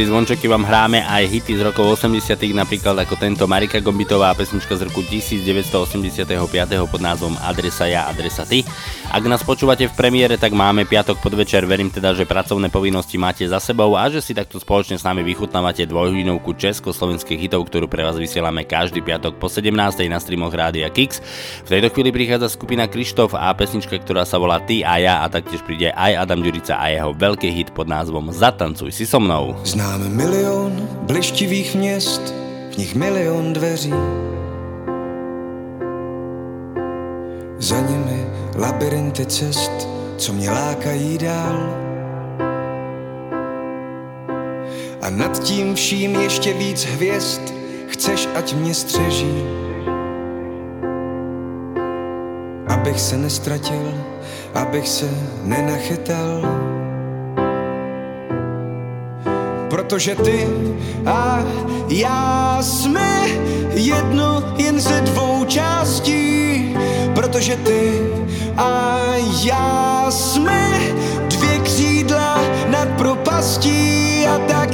relácii 0.00 0.16
Zvončeky 0.16 0.48
vám 0.48 0.64
hráme 0.64 1.04
aj 1.04 1.28
hity 1.28 1.60
z 1.60 1.62
rokov 1.68 2.00
80 2.00 2.40
napríklad 2.56 2.96
ako 3.04 3.20
tento 3.20 3.44
Marika 3.44 3.84
Gombitová 3.84 4.32
pesnička 4.32 4.72
z 4.72 4.88
roku 4.88 5.04
1985 5.04 6.24
pod 6.88 7.00
názvom 7.04 7.36
Adresa 7.44 7.84
ja, 7.84 8.08
adresa 8.08 8.48
ty. 8.48 8.64
Ak 9.12 9.20
nás 9.28 9.44
počúvate 9.44 9.90
v 9.90 9.92
premiére, 9.92 10.40
tak 10.40 10.56
máme 10.56 10.88
piatok 10.88 11.20
podvečer, 11.20 11.66
verím 11.68 11.92
teda, 11.92 12.16
že 12.16 12.24
pracovné 12.24 12.72
povinnosti 12.72 13.20
máte 13.20 13.44
za 13.44 13.60
sebou 13.60 13.92
a 13.98 14.08
že 14.08 14.24
si 14.24 14.32
takto 14.32 14.56
spoločne 14.56 14.96
s 14.96 15.04
nami 15.04 15.20
vychutnávate 15.20 15.84
dvojhodinovku 15.84 16.54
československých 16.56 17.50
hitov, 17.50 17.68
ktorú 17.68 17.90
pre 17.90 18.06
vás 18.06 18.16
vysielame 18.16 18.64
každý 18.64 19.04
piatok 19.04 19.36
po 19.36 19.52
17. 19.52 19.74
na 20.08 20.16
streamoch 20.22 20.54
Rádia 20.54 20.88
Kix. 20.88 21.20
V 21.66 21.68
tejto 21.68 21.92
chvíli 21.92 22.14
prichádza 22.14 22.48
skupina 22.48 22.88
Krištof 22.88 23.36
a 23.36 23.52
pesnička, 23.52 23.98
ktorá 24.00 24.24
sa 24.24 24.40
volá 24.40 24.62
Ty 24.62 24.80
a 24.86 24.94
ja 25.02 25.14
a 25.20 25.28
taktiež 25.28 25.60
príde 25.66 25.90
aj 25.92 26.24
Adam 26.24 26.40
Ďurica 26.40 26.78
a 26.78 26.88
jeho 26.88 27.10
veľký 27.12 27.50
hit 27.50 27.68
pod 27.74 27.90
názvom 27.90 28.30
Zatancuj 28.30 28.94
si 28.94 29.04
so 29.04 29.18
mnou. 29.18 29.58
Znám 29.90 30.16
milion 30.16 30.88
blištivých 31.02 31.74
měst, 31.74 32.34
v 32.70 32.76
nich 32.76 32.94
milion 32.94 33.52
dveří. 33.52 33.94
Za 37.58 37.80
nimi 37.80 38.26
labirinty 38.54 39.26
cest, 39.26 39.88
co 40.16 40.32
mě 40.32 40.50
lákají 40.50 41.18
dál. 41.18 41.74
A 45.02 45.10
nad 45.10 45.42
tím 45.42 45.74
vším 45.74 46.14
ještě 46.14 46.52
víc 46.52 46.84
hvězd, 46.84 47.42
chceš, 47.86 48.28
ať 48.34 48.54
mě 48.54 48.74
střeží. 48.74 49.42
Abych 52.68 53.00
se 53.00 53.16
nestratil, 53.16 53.94
abych 54.54 54.88
se 54.88 55.10
nenachytal. 55.42 56.79
Protože 59.70 60.14
ty 60.14 60.48
a 61.06 61.44
já 61.88 62.58
jsme 62.60 63.26
jedno 63.74 64.54
jen 64.56 64.80
ze 64.80 65.00
dvou 65.00 65.44
částí. 65.44 66.74
Protože 67.14 67.56
ty 67.56 68.00
a 68.56 68.98
já 69.44 70.06
jsme 70.10 70.80
dvě 71.28 71.58
křídla 71.58 72.40
nad 72.68 72.88
propastí 72.88 74.26
a 74.26 74.38
tak 74.38 74.70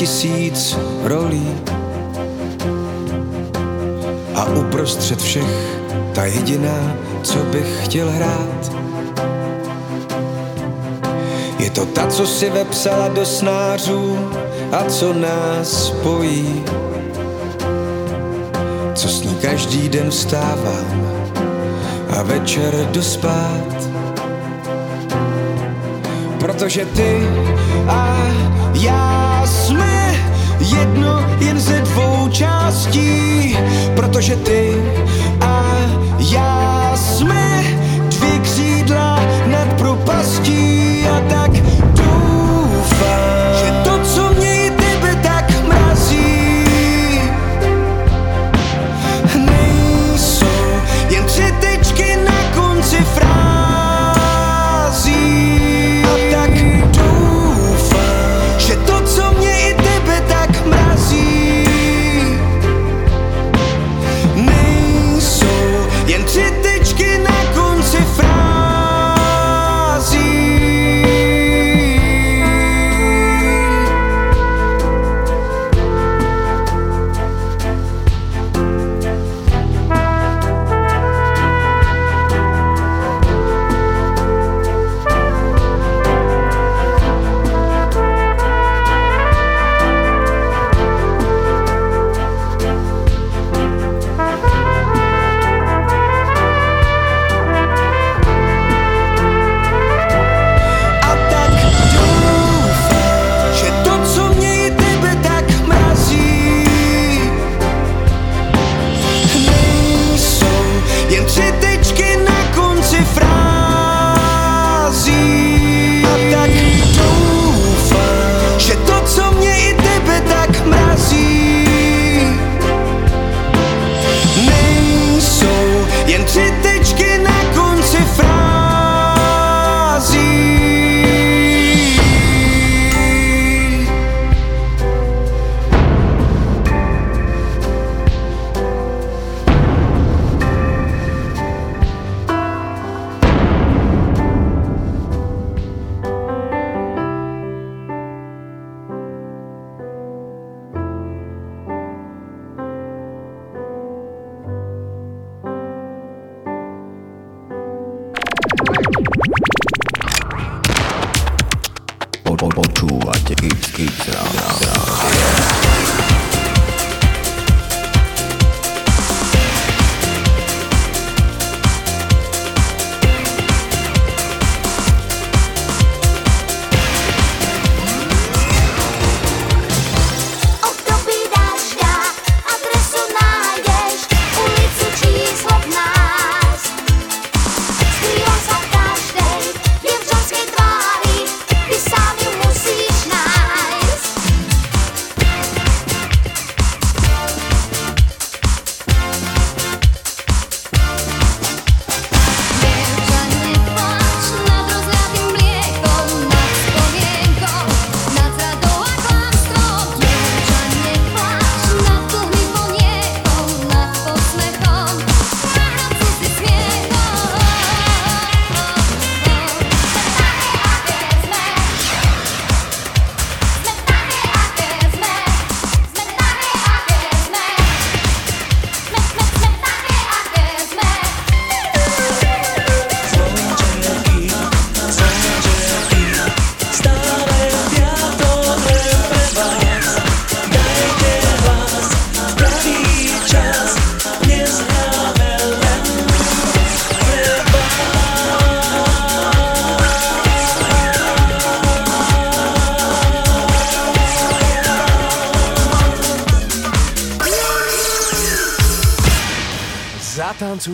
tisíc 0.00 0.78
rolí. 1.04 1.60
A 4.34 4.44
uprostřed 4.44 5.22
všech 5.22 5.78
ta 6.12 6.24
jediná, 6.24 6.96
co 7.22 7.38
bych 7.38 7.84
chtěl 7.84 8.10
hrát. 8.10 8.72
Je 11.58 11.70
to 11.70 11.86
ta, 11.86 12.06
co 12.06 12.26
si 12.26 12.50
vepsala 12.50 13.08
do 13.08 13.26
snářů 13.26 14.18
a 14.72 14.84
co 14.84 15.12
nás 15.12 15.86
spojí. 15.86 16.64
Co 18.94 19.08
s 19.08 19.22
ní 19.22 19.34
každý 19.34 19.88
den 19.88 20.10
vstávám 20.10 21.12
a 22.16 22.22
večer 22.22 22.88
jdu 22.90 23.02
spát. 23.02 23.76
Protože 26.38 26.84
ty 26.84 27.28
a 27.88 28.16
já 28.74 29.29
jsme 29.50 30.14
jedno 30.58 31.26
jen 31.38 31.60
ze 31.60 31.80
dvou 31.80 32.28
částí, 32.28 33.56
protože 33.96 34.36
ty 34.36 34.82
a 35.40 35.64
já 36.18 36.92
jsme 36.94 37.64
dvě 38.08 38.38
křídla 38.38 39.20
nad 39.46 39.68
propastí. 39.78 41.04
A 41.08 41.20
tak 41.28 41.50
doufám, 41.94 43.49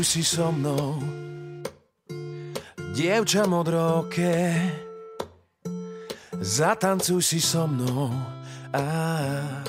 si 0.06 0.22
so 0.22 0.54
mnou. 0.54 1.02
Dievča 2.94 3.50
modroké 3.50 4.54
Zatancuj 6.38 7.22
si 7.26 7.42
so 7.42 7.66
mnou. 7.66 8.14
A 8.70 8.84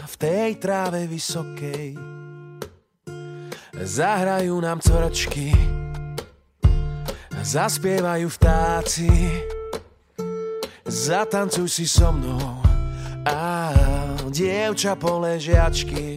v 0.06 0.16
tej 0.22 0.62
tráve 0.62 1.10
vysokej 1.10 1.98
Zahrajú 3.78 4.62
nám 4.62 4.78
coračky 4.78 5.54
Zaspievajú 7.42 8.28
vtáci 8.30 9.10
Zatancuj 10.86 11.68
si 11.72 11.90
so 11.90 12.14
mnou. 12.14 12.62
A 13.26 13.74
dievča 14.30 14.96
poležiačky 14.96 16.17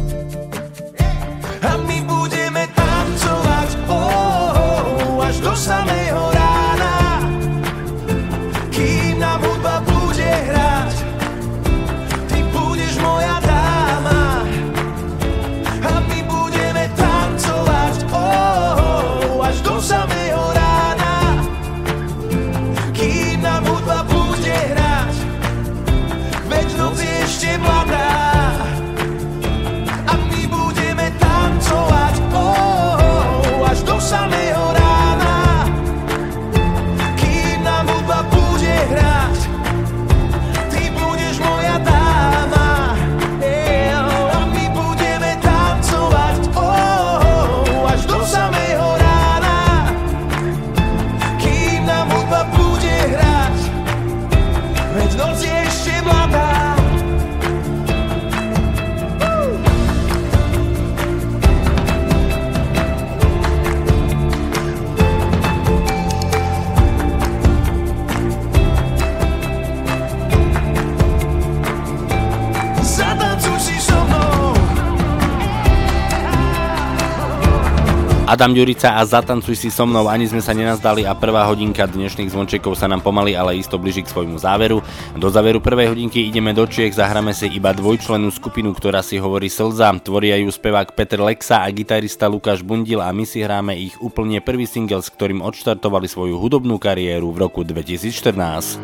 Adam 78.41 78.57
Ďurica 78.57 78.97
a 78.97 79.05
Zatancuj 79.05 79.53
si 79.53 79.69
so 79.69 79.85
mnou, 79.85 80.09
ani 80.09 80.25
sme 80.25 80.41
sa 80.41 80.57
nenazdali 80.57 81.05
a 81.05 81.13
prvá 81.13 81.45
hodinka 81.45 81.85
dnešných 81.85 82.33
zvončekov 82.33 82.73
sa 82.73 82.89
nám 82.89 83.05
pomaly, 83.05 83.37
ale 83.37 83.61
isto 83.61 83.77
blíži 83.77 84.01
k 84.01 84.09
svojmu 84.09 84.41
záveru. 84.41 84.81
Do 85.13 85.29
záveru 85.29 85.61
prvej 85.61 85.93
hodinky 85.93 86.25
ideme 86.25 86.49
do 86.49 86.65
Čiech, 86.65 86.97
zahráme 86.97 87.37
si 87.37 87.45
iba 87.53 87.69
dvojčlenú 87.69 88.33
skupinu, 88.33 88.73
ktorá 88.73 89.05
si 89.05 89.21
hovorí 89.21 89.45
Slza. 89.45 89.93
Tvoria 90.01 90.41
ju 90.41 90.49
spevák 90.49 90.97
Peter 90.97 91.21
Lexa 91.21 91.61
a 91.61 91.69
gitarista 91.69 92.25
Lukáš 92.25 92.65
Bundil 92.65 93.05
a 93.05 93.13
my 93.13 93.29
si 93.29 93.45
hráme 93.45 93.77
ich 93.77 94.01
úplne 94.01 94.41
prvý 94.41 94.65
single, 94.65 95.05
s 95.05 95.13
ktorým 95.13 95.45
odštartovali 95.45 96.09
svoju 96.09 96.41
hudobnú 96.41 96.81
kariéru 96.81 97.29
v 97.37 97.45
roku 97.45 97.61
2014. 97.61 98.81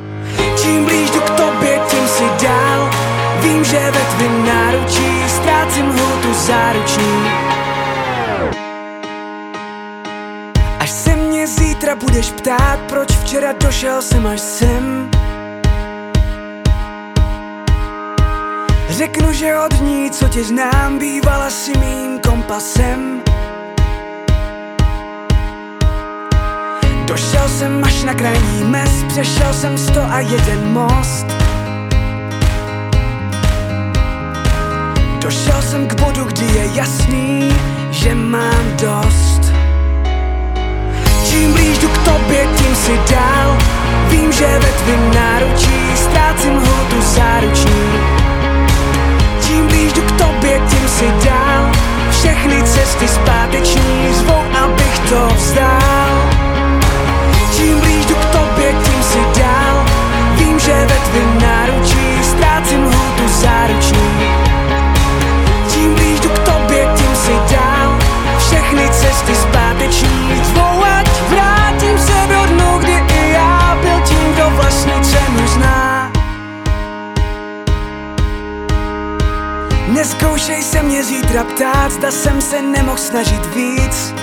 Čím 0.53 0.85
blíž 0.85 1.09
k 1.17 1.29
tobě, 1.33 1.81
tím 1.89 2.05
si 2.05 2.27
dál 2.45 2.81
Vím, 3.41 3.65
že 3.65 3.81
ve 3.89 4.03
tvým 4.05 4.35
náručí 4.45 5.09
Ztrácím 5.25 5.85
hlutu 5.89 6.29
záruční 6.45 7.56
budeš 11.99 12.31
ptát 12.31 12.79
Proč 12.89 13.09
včera 13.11 13.51
došel 13.51 14.01
jsem 14.01 14.27
až 14.27 14.39
sem 14.39 15.09
Řeknu, 18.89 19.33
že 19.33 19.57
od 19.57 19.81
ní, 19.81 20.11
co 20.11 20.27
tě 20.29 20.43
znám 20.43 20.99
Bývala 20.99 21.49
si 21.49 21.77
mým 21.77 22.19
kompasem 22.19 23.21
Došel 27.07 27.49
jsem 27.49 27.83
až 27.83 28.03
na 28.03 28.13
krajní 28.13 28.63
mes, 28.63 29.03
přešel 29.07 29.53
jsem 29.53 29.77
sto 29.77 30.01
a 30.01 30.19
jeden 30.19 30.73
most. 30.73 31.25
Došel 35.21 35.61
jsem 35.61 35.87
k 35.87 36.01
bodu, 36.01 36.23
kdy 36.23 36.45
je 36.45 36.69
jasný, 36.73 37.49
že 37.91 38.15
mám 38.15 38.77
dost. 38.81 39.36
Čím 41.37 41.53
blíž 41.53 41.77
k 41.77 41.97
tobě, 41.97 42.47
tím 42.57 42.75
si 42.75 42.99
dál. 43.13 43.57
Vím, 44.09 44.31
že 44.31 44.45
ve 44.45 44.71
tvým 44.71 45.11
náručí 45.13 45.95
ztrácím 45.95 46.53
hlutu 46.53 47.01
záruční. 47.01 47.91
Čím 49.47 49.67
blíž 49.67 49.93
k 49.93 50.11
tobě, 50.11 50.61
tím 50.69 50.87
si 50.87 51.05
dál. 51.25 51.71
Všechny 52.11 52.63
cesty 52.63 53.07
zpáteční 53.07 54.13
zvou, 54.13 54.43
abych 54.63 54.99
to 55.09 55.27
vzdál. 55.35 56.15
Čím 57.57 57.79
blíž 57.79 58.05
k 58.05 58.25
tobě, 58.25 58.73
tím 58.83 59.03
si 59.03 59.39
dál 59.39 59.85
Vím, 60.35 60.59
že 60.59 60.73
ve 60.73 60.97
tvým 61.09 61.41
náručí 61.41 62.23
ztrácím 62.23 62.81
hlutu 62.81 63.27
záruční 63.27 64.09
Čím 65.73 65.95
blíž 65.95 66.19
k 66.19 66.39
tobě, 66.39 66.87
tím 66.95 67.15
si 67.15 67.55
dál 67.55 67.97
Všechny 68.37 68.89
cesty 68.89 69.35
zpáteční 69.35 70.26
zítra 81.27 81.43
ptát, 81.43 81.91
zda 81.91 82.11
jsem 82.11 82.41
se 82.41 82.61
nemohl 82.61 82.97
snažit 82.97 83.45
víc. 83.55 84.13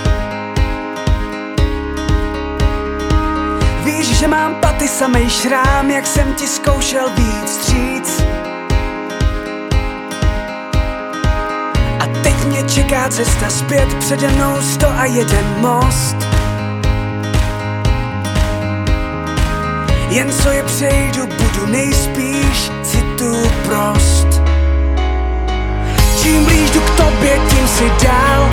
Víš, 3.85 4.19
že 4.19 4.29
mám 4.29 4.55
paty 4.55 4.89
samej 4.89 5.31
šrám, 5.31 5.91
jak 5.91 6.07
jsem 6.07 6.35
ti 6.35 6.47
zkoušel 6.47 7.09
víc 7.17 7.51
stříc. 7.51 8.23
A 12.01 12.07
teď 12.23 12.45
mě 12.45 12.63
čeká 12.63 13.09
cesta 13.09 13.51
zpět, 13.51 13.95
přede 13.99 14.29
mnou 14.29 14.61
sto 14.61 14.89
a 14.99 15.05
jeden 15.05 15.55
most. 15.61 16.17
Jen 20.09 20.33
co 20.33 20.51
je 20.51 20.63
přejdu, 20.63 21.27
budu 21.27 21.67
nejspíš 21.67 22.71
citu 22.83 23.51
prost 23.65 24.34
Čím 26.25 26.45
blíž 26.45 26.71
k 26.71 26.91
tobě, 26.91 27.39
tím 27.49 27.69
si 27.69 27.93
dál. 28.05 28.51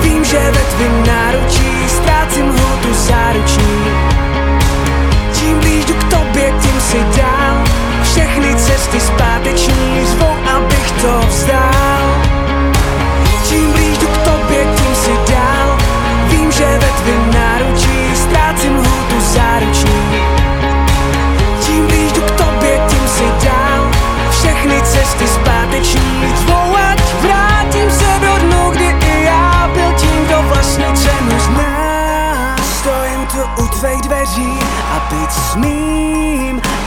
Vím, 0.00 0.24
že 0.24 0.38
ve 0.38 0.60
tvým 0.60 1.06
náručí 1.06 1.88
ztrácím 1.88 2.46
hlutu 2.46 2.94
záruční 2.94 3.84
Čím 5.32 5.58
blíž 5.58 5.84
k 5.84 6.04
tobě, 6.04 6.52
tím 6.62 6.80
si 6.80 6.98
dál. 7.16 7.64
Všechny 8.02 8.54
cesty 8.56 9.00
zpáteční 9.00 10.06
zvou, 10.06 10.34
abych 10.56 10.90
to 10.90 11.20
vzdál. 11.28 12.04
Čím 13.48 13.72
blíž 13.72 13.98
k 13.98 14.18
tobě, 14.18 14.66
tím 14.76 14.94
si 14.94 15.32
dál. 15.32 15.78
Vím, 16.28 16.52
že 16.52 16.64
ve 16.64 16.88
tvým 17.02 17.30
náručí 17.34 18.16
ztrácím 18.16 18.74
hlutu 18.74 19.20
záruční 19.20 19.83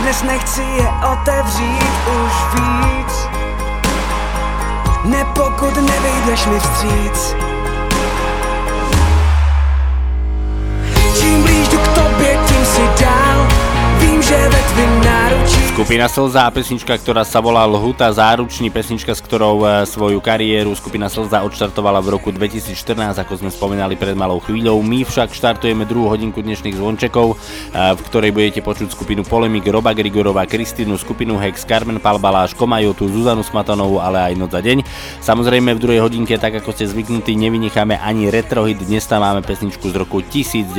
Dnes 0.08 0.24
nechci 0.24 0.62
je 0.62 0.90
otevřít 1.12 1.84
už 2.26 2.34
víc. 2.54 3.28
Ne 5.04 5.26
pokud 5.26 5.76
nevyjdeš 5.76 6.46
mi 6.46 6.60
vstříc 6.60 7.47
Skupina 15.78 16.10
Slza 16.10 16.44
a 16.44 16.52
pesnička, 16.52 16.98
ktorá 16.98 17.22
sa 17.22 17.38
volá 17.38 17.62
Lhuta 17.70 18.10
Záruční, 18.10 18.74
pesnička, 18.74 19.14
s 19.14 19.22
ktorou 19.22 19.62
e, 19.62 19.86
svoju 19.86 20.18
kariéru 20.18 20.74
skupina 20.74 21.06
Slza 21.06 21.46
odštartovala 21.46 22.02
v 22.02 22.18
roku 22.18 22.34
2014, 22.34 23.14
ako 23.14 23.34
sme 23.38 23.54
spomínali 23.54 23.94
pred 23.94 24.18
malou 24.18 24.42
chvíľou. 24.42 24.82
My 24.82 25.06
však 25.06 25.38
štartujeme 25.38 25.86
druhú 25.86 26.10
hodinku 26.10 26.42
dnešných 26.42 26.82
zvončekov, 26.82 27.28
e, 27.30 27.36
v 27.94 28.02
ktorej 28.10 28.34
budete 28.34 28.66
počuť 28.66 28.90
skupinu 28.90 29.22
Polemik, 29.22 29.70
Roba 29.70 29.94
Grigorova, 29.94 30.50
Kristinu, 30.50 30.98
skupinu 30.98 31.38
Hex, 31.38 31.62
Carmen 31.62 32.02
Palbaláš, 32.02 32.58
Komajotu, 32.58 33.06
Zuzanu 33.06 33.46
Smatanovú, 33.46 34.02
ale 34.02 34.28
aj 34.28 34.34
Noc 34.34 34.58
za 34.58 34.66
deň. 34.66 34.82
Samozrejme 35.22 35.78
v 35.78 35.80
druhej 35.80 36.02
hodinke, 36.02 36.42
tak 36.42 36.58
ako 36.58 36.74
ste 36.74 36.90
zvyknutí, 36.90 37.38
nevynecháme 37.38 38.02
ani 38.02 38.34
retrohit. 38.34 38.82
Dnes 38.82 39.06
tam 39.06 39.22
máme 39.22 39.46
pesničku 39.46 39.94
z 39.94 39.96
roku 39.96 40.26
1980 40.26 40.74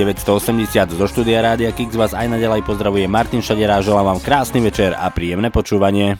zo 0.90 1.07
štúdia 1.07 1.38
Rádia 1.38 1.70
Kix. 1.70 1.94
Vás 1.94 2.18
aj 2.18 2.26
naďalej 2.26 2.66
pozdravuje 2.66 3.07
Martin 3.07 3.38
všetkým 3.39 3.62
všade 3.62 3.70
rád 3.70 3.82
želám 3.86 4.07
vám 4.07 4.20
krásny 4.20 4.59
večer 4.59 4.99
a 4.99 5.07
príjemné 5.14 5.47
počúvanie. 5.55 6.18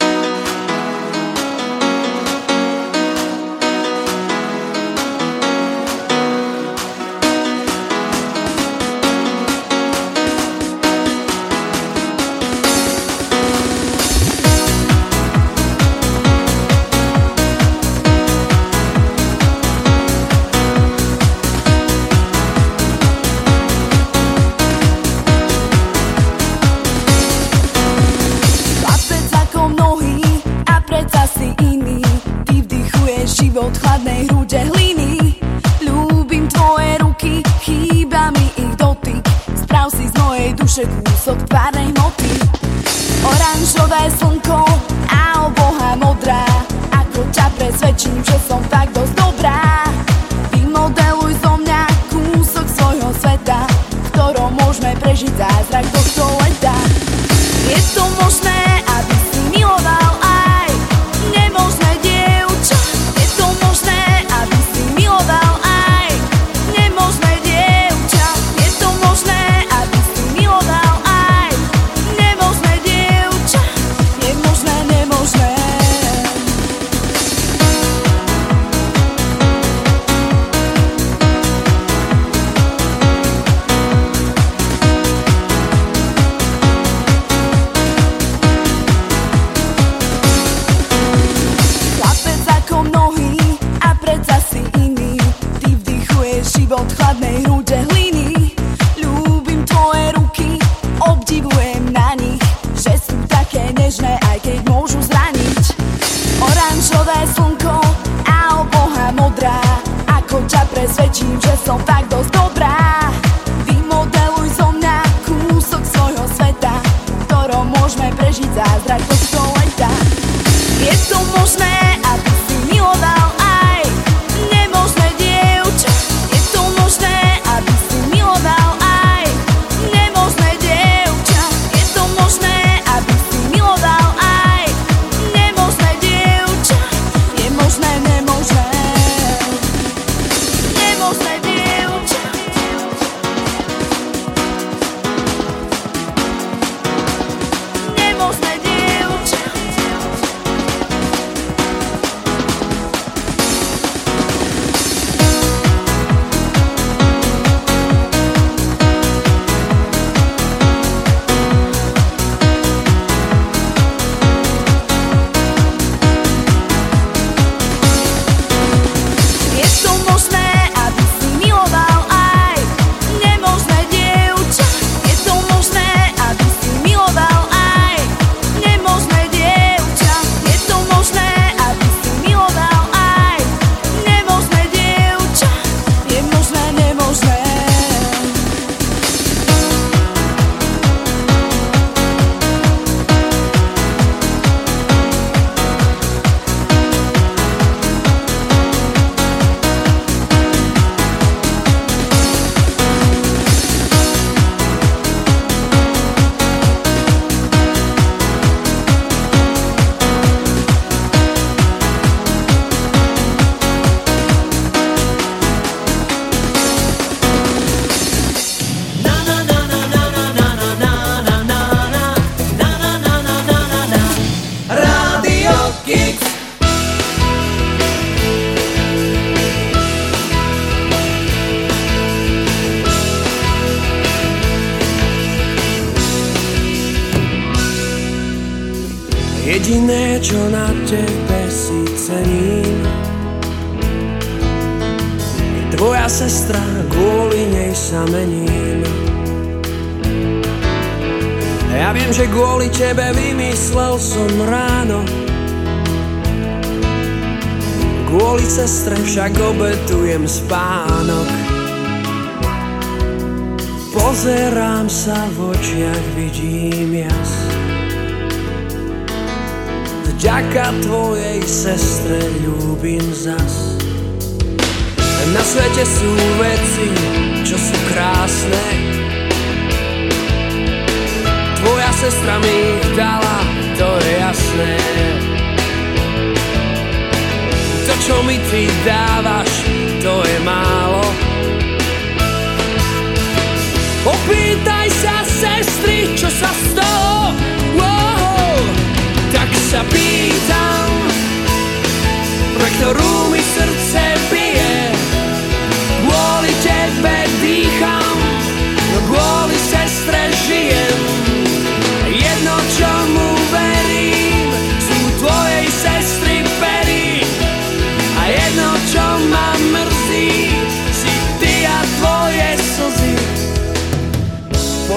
so 111.69 111.77
fat 111.85 112.08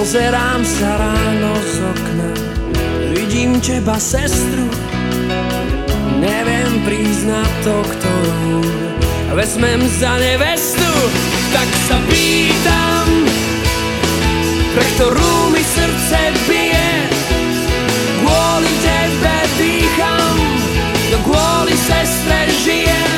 Pozerám 0.02 0.66
sa 0.66 0.98
ráno 0.98 1.54
z 1.62 1.76
okna, 1.78 2.30
vidím 3.14 3.62
teba, 3.62 4.02
sestru. 4.02 4.66
Neviem 6.18 6.82
priznať 6.82 7.50
to, 7.62 7.76
ktorú 7.86 8.58
vezmem 9.38 9.78
za 10.02 10.18
nevestu. 10.18 10.90
Tak 11.54 11.68
sa 11.86 12.02
pýtam, 12.10 13.30
pre 14.74 14.84
ktorú 14.98 15.54
mi 15.54 15.62
srdce 15.62 16.18
bije. 16.50 16.90
Kvôli 18.26 18.72
tebe 18.82 19.36
dýcham, 19.54 20.34
no 21.14 21.18
kvôli 21.30 21.78
sestre 21.78 22.50
žijem. 22.66 23.11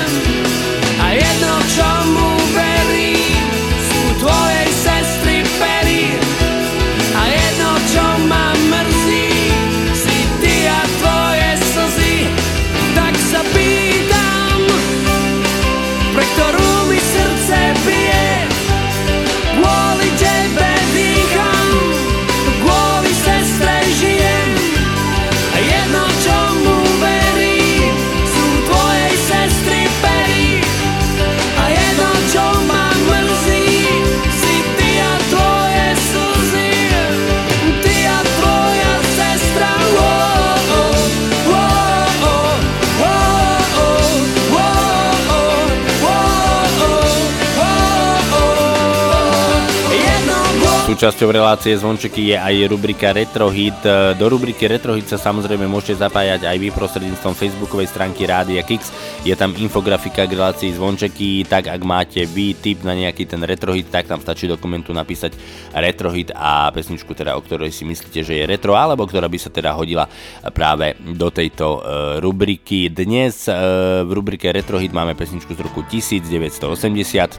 Súčasťou 51.05 51.37
relácie 51.37 51.77
Zvončeky 51.77 52.33
je 52.33 52.37
aj 52.41 52.65
rubrika 52.65 53.13
Retrohit. 53.13 53.77
Do 54.17 54.25
rubriky 54.25 54.65
Retrohit 54.65 55.05
sa 55.05 55.21
samozrejme 55.21 55.69
môžete 55.69 56.01
zapájať 56.01 56.49
aj 56.49 56.57
vy 56.57 56.73
prostredníctvom 56.73 57.37
facebookovej 57.37 57.93
stránky 57.93 58.25
Rádia 58.25 58.65
Kix. 58.65 58.89
Je 59.21 59.37
tam 59.37 59.53
infografika 59.53 60.25
k 60.25 60.33
relácii 60.33 60.73
Zvončeky, 60.73 61.45
tak 61.45 61.69
ak 61.69 61.85
máte 61.85 62.25
vy 62.25 62.57
tip 62.57 62.89
na 62.89 62.97
nejaký 62.97 63.29
ten 63.29 63.45
retrohit, 63.45 63.93
tak 63.93 64.09
tam 64.09 64.25
stačí 64.25 64.49
do 64.49 64.57
komentu 64.57 64.97
napísať 64.97 65.37
retrohit 65.77 66.33
a 66.33 66.73
pesničku 66.73 67.13
teda, 67.13 67.37
o 67.37 67.45
ktorej 67.45 67.69
si 67.69 67.85
myslíte, 67.85 68.25
že 68.25 68.41
je 68.41 68.49
retro, 68.49 68.73
alebo 68.73 69.05
ktorá 69.05 69.29
by 69.29 69.37
sa 69.37 69.53
teda 69.53 69.77
hodila 69.77 70.09
práve 70.57 70.97
do 71.05 71.29
tejto 71.29 71.85
e, 71.85 72.21
rubriky. 72.25 72.89
Dnes 72.89 73.45
e, 73.45 73.53
v 74.01 74.09
rubrike 74.09 74.49
Retrohit 74.49 74.97
máme 74.97 75.13
pesničku 75.13 75.53
z 75.53 75.69
roku 75.69 75.85
1980, 75.85 76.65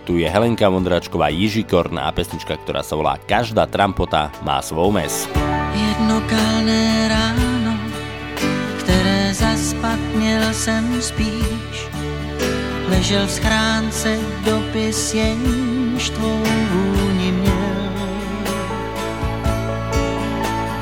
tu 0.05 0.21
je 0.21 0.29
Helenka 0.29 0.69
Vondračková 0.69 1.33
Jižikorn 1.33 1.97
a 1.97 2.13
pesnička, 2.13 2.61
ktorá 2.61 2.85
sa 2.85 2.93
volá 2.93 3.17
Každá 3.55 3.71
trampota 3.71 4.35
má 4.43 4.59
svou 4.59 4.91
mes. 4.91 5.31
Jedno 5.71 6.19
kalné 6.27 7.07
ráno, 7.07 7.79
které 8.83 9.31
zaspat 9.31 9.95
měl 10.15 10.53
jsem 10.53 11.01
spíš, 11.01 11.87
ležel 12.91 13.27
v 13.27 13.31
schránce 13.31 14.19
dopis, 14.43 15.13
jenž 15.13 16.09
tvou 16.09 16.43
vůni 16.71 17.31
měl. 17.31 17.95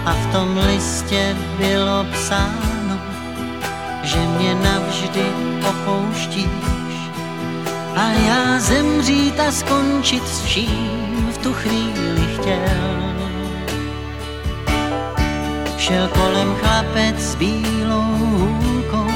A 0.06 0.14
v 0.14 0.32
tom 0.34 0.58
listě 0.58 1.38
bylo 1.58 2.06
psáno, 2.10 2.98
že 4.04 4.18
mě 4.18 4.56
navždy 4.56 5.26
opouštíš 5.62 6.98
a 7.96 8.12
já 8.12 8.60
zemřít 8.60 9.40
a 9.40 9.52
skončit 9.52 10.28
s 10.28 10.42
vším 10.42 11.13
tu 11.44 11.54
chvíli 11.54 12.28
chtěl. 12.36 13.04
Šel 15.78 16.08
kolem 16.08 16.56
chlapec 16.56 17.20
s 17.20 17.36
bílou 17.36 18.04
hůlkou, 18.32 19.12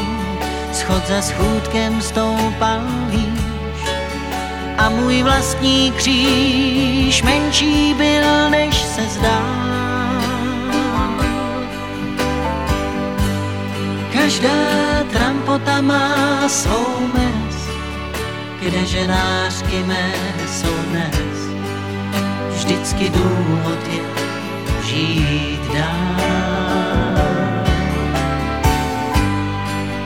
schod 0.73 1.07
za 1.07 1.21
schůdkem 1.21 2.01
stoupal 2.01 2.81
výš. 3.09 3.39
A 4.77 4.89
můj 4.89 5.23
vlastní 5.23 5.91
kříž 5.91 7.23
menší 7.23 7.93
byl, 7.93 8.49
než 8.49 8.75
se 8.75 9.01
zdá. 9.01 9.41
Každá 14.13 15.03
trampota 15.11 15.81
má 15.81 16.49
svou 16.49 17.07
mes, 17.13 17.55
kde 18.59 18.85
ženářky 18.85 19.83
mé 19.83 20.11
jsou 20.47 20.75
dnes. 20.89 21.46
Vždycky 22.67 23.09
důvod 23.09 23.79
je 23.87 24.03
žít 24.83 25.59
dál. 25.73 27.15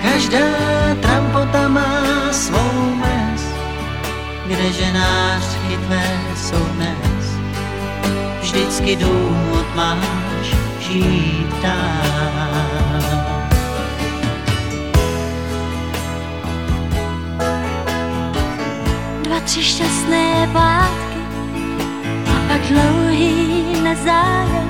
Každá 0.01 0.45
trampota 1.01 1.67
má 1.67 2.03
svou 2.31 2.95
mes, 2.95 3.41
kde 4.45 4.71
ženářky 4.71 5.77
tvé 5.85 6.19
jsou 6.35 6.65
dnes. 6.65 7.25
Vždycky 8.41 8.95
důvod 8.95 9.65
máš 9.75 10.55
žít 10.79 11.49
dál. 11.63 13.01
Dva, 19.21 19.39
tři 19.39 19.63
šťastné 19.63 20.49
pátky 20.53 21.10
dlouhý 22.71 23.81
nezájem. 23.83 24.69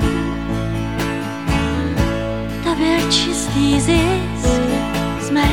To 2.64 2.74
byl 2.74 3.10
čistý 3.10 3.80
zisk 3.80 4.62
z 5.20 5.30
mé 5.30 5.48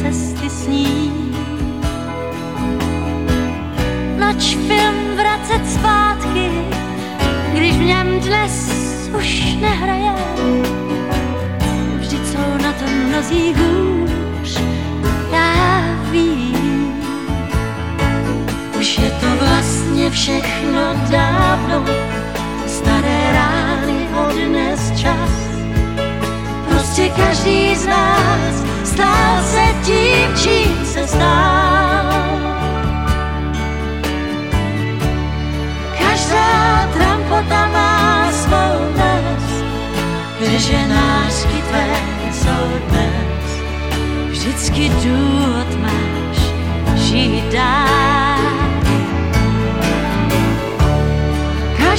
cesty 0.00 0.50
s 0.50 0.66
ní. 0.66 1.12
Nač 4.18 4.56
film 4.56 5.16
vracet 5.16 5.70
zpátky, 5.70 6.50
když 7.52 7.72
v 7.72 7.82
něm 7.82 8.20
dnes 8.20 8.70
už 9.18 9.42
nehraje. 9.60 10.14
Vždyť 11.98 12.26
jsou 12.26 12.62
na 12.62 12.72
tom 12.72 12.90
mnozí 13.08 13.54
hůř, 13.54 14.60
já 15.32 15.82
vím. 16.10 16.65
Je 18.86 19.10
to 19.10 19.26
vlastně 19.44 20.10
všechno 20.10 20.80
dávno 21.10 21.84
staré 22.66 23.32
rány 23.32 24.08
odnes 24.26 24.92
čas. 25.00 25.30
Prostě 26.68 27.08
každý 27.08 27.76
z 27.76 27.86
nás 27.86 28.64
stál 28.84 29.42
se 29.42 29.62
tím, 29.84 30.36
čím 30.42 30.86
se 30.86 31.06
stál. 31.06 32.12
Každá 35.98 36.88
trampota 36.94 37.66
má 37.66 38.32
svou 38.32 38.92
dnes, 38.94 39.64
když 40.38 40.68
je 40.68 40.88
náš 40.88 41.32
tvé 41.68 41.86
jsou 42.32 42.78
dnes. 42.88 43.50
Vždycky 44.30 44.88
důvod 44.88 45.80
máš 45.80 46.38
žít 46.94 47.44
dál. 47.52 48.15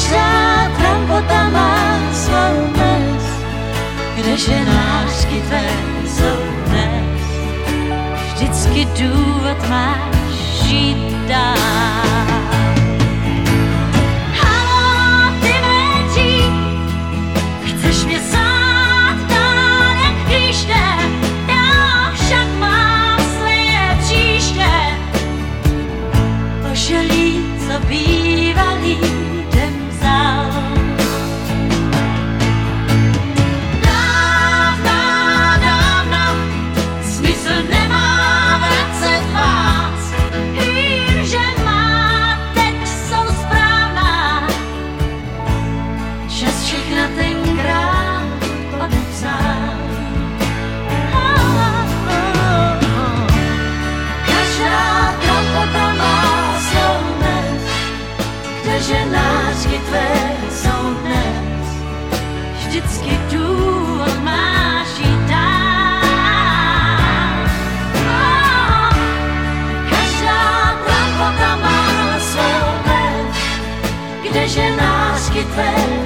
každá 0.08 0.72
trampota 0.80 1.50
má 1.50 2.00
svou 2.14 2.72
mes, 2.78 3.24
kde 4.16 4.38
ženářky 4.38 5.42
tvé 5.48 5.68
jsou 6.08 6.40
dnes. 6.66 7.22
Vždycky 8.34 8.86
důvod 8.86 9.70
máš 9.70 10.32
žít 10.64 11.28
dál. 11.28 12.07
open 75.58 75.97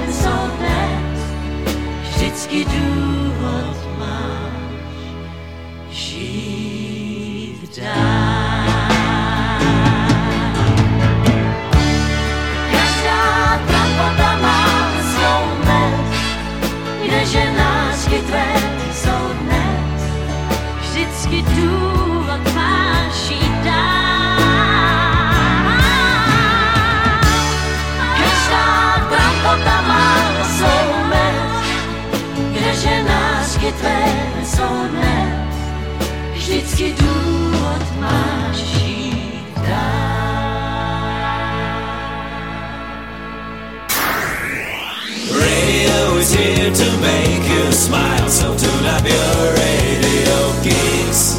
is 46.22 46.32
here 46.32 46.70
to 46.72 47.00
make 47.00 47.48
you 47.48 47.72
smile, 47.72 48.28
so 48.28 48.56
tune 48.56 48.86
up 48.86 49.02
your 49.02 49.54
radio 49.54 50.62
geeks. 50.62 51.31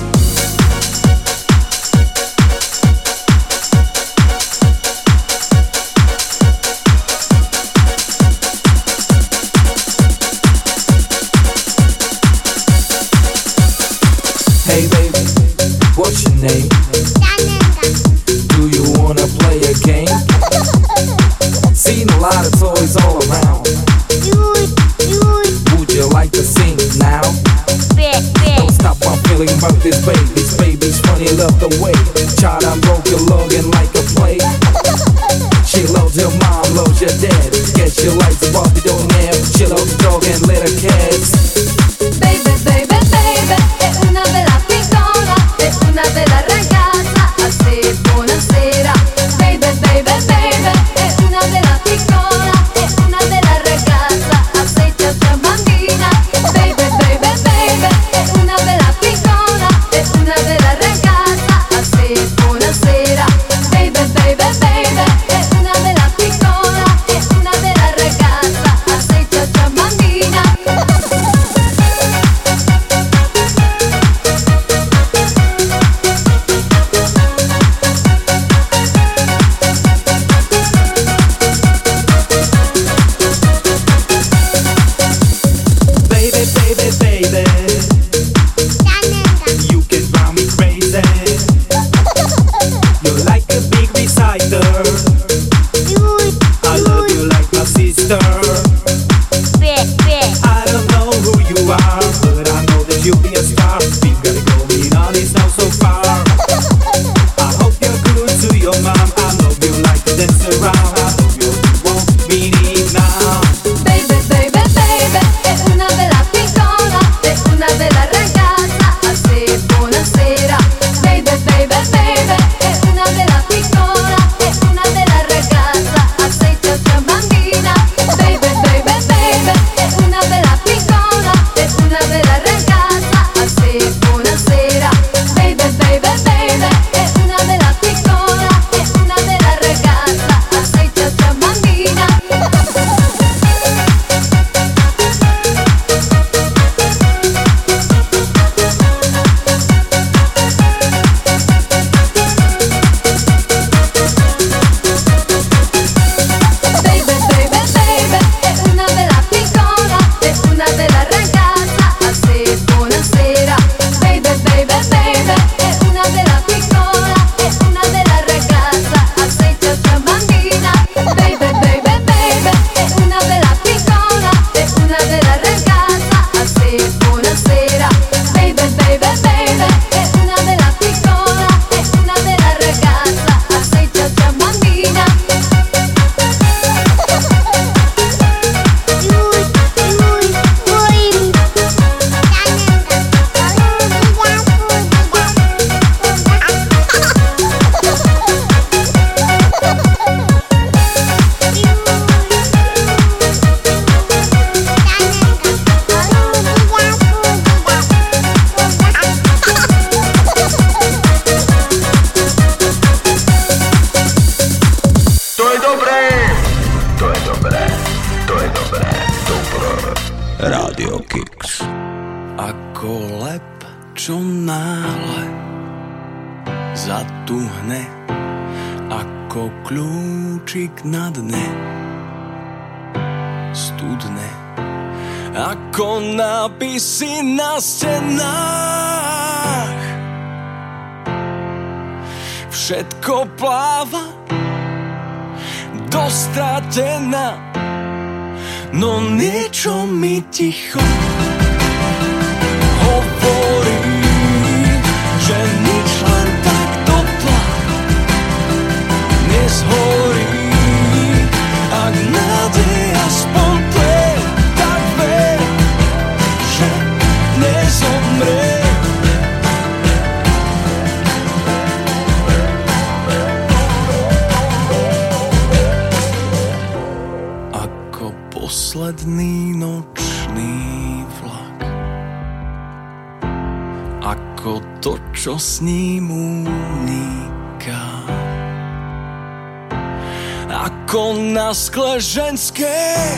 Ženské 292.54 293.18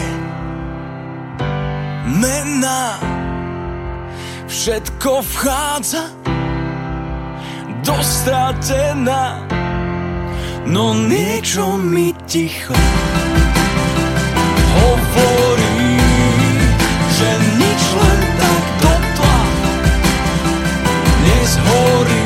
mená 2.07 2.99
všetko 4.47 5.21
vchádza 5.21 6.07
dostratená, 7.83 9.43
no 10.65 10.93
niečo 10.95 11.75
mi 11.77 12.15
ticho 12.25 12.73
hovorí, 14.75 15.99
že 17.11 17.29
nič 17.59 17.81
len 17.99 18.19
tak 18.39 18.63
dotla 18.81 19.37
nezhorí. 21.27 22.24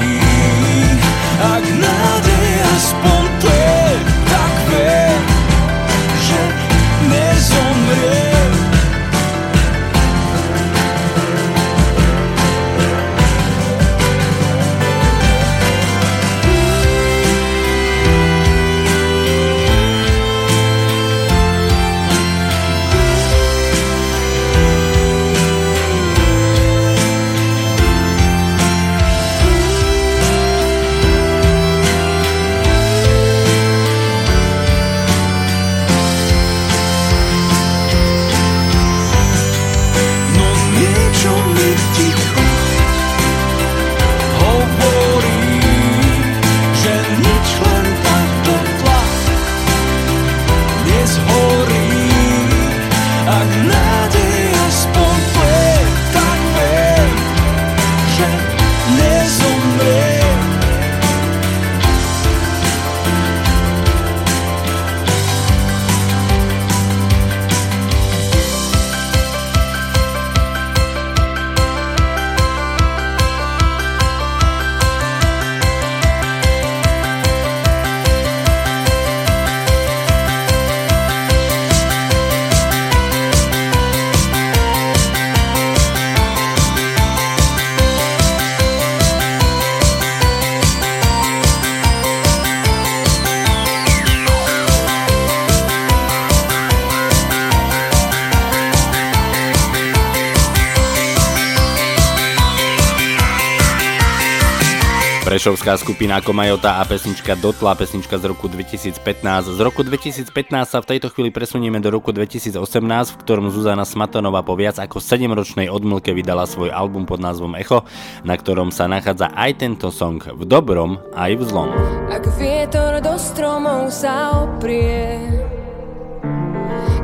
Prešovská 105.49 105.81
skupina 105.81 106.21
Komajota 106.21 106.77
a 106.77 106.85
pesnička 106.85 107.34
Dotla, 107.34 107.73
pesnička 107.73 108.21
z 108.21 108.30
roku 108.30 108.45
2015. 108.45 109.01
Z 109.49 109.59
roku 109.65 109.81
2015 109.81 110.30
sa 110.61 110.77
v 110.77 110.85
tejto 110.85 111.09
chvíli 111.09 111.34
presunieme 111.34 111.81
do 111.81 111.89
roku 111.89 112.13
2018, 112.13 112.53
v 112.53 113.17
ktorom 113.17 113.49
Zuzana 113.49 113.81
Smatanová 113.81 114.45
po 114.45 114.53
viac 114.53 114.77
ako 114.77 115.01
7-ročnej 115.01 115.65
odmlke 115.65 116.13
vydala 116.13 116.45
svoj 116.45 116.69
album 116.69 117.09
pod 117.09 117.17
názvom 117.17 117.57
Echo, 117.57 117.81
na 118.21 118.38
ktorom 118.38 118.69
sa 118.69 118.85
nachádza 118.85 119.34
aj 119.34 119.57
tento 119.57 119.89
song 119.89 120.21
v 120.21 120.45
dobrom 120.45 121.01
aj 121.17 121.34
v 121.34 121.41
zlom. 121.41 121.73
Ak 122.13 122.30
vietor 122.38 123.01
do 123.01 123.17
stromov 123.17 123.89
sa 123.89 124.45
oprie 124.45 125.17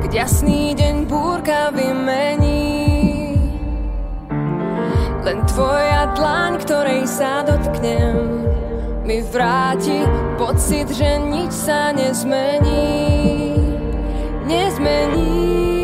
Keď 0.06 0.12
jasný 0.14 0.78
deň 0.78 1.10
búrka 1.10 1.74
vymení 1.74 2.55
Len 5.26 5.42
tvoja 5.50 6.14
dlaň, 6.14 6.62
ktorej 6.62 7.10
sa 7.10 7.42
dotknem 7.42 8.46
Mi 9.06 9.22
vráti 9.22 10.02
pocit, 10.38 10.90
že 10.90 11.22
nič 11.22 11.54
sa 11.54 11.94
nezmení. 11.94 13.54
Nezmení 14.50 15.75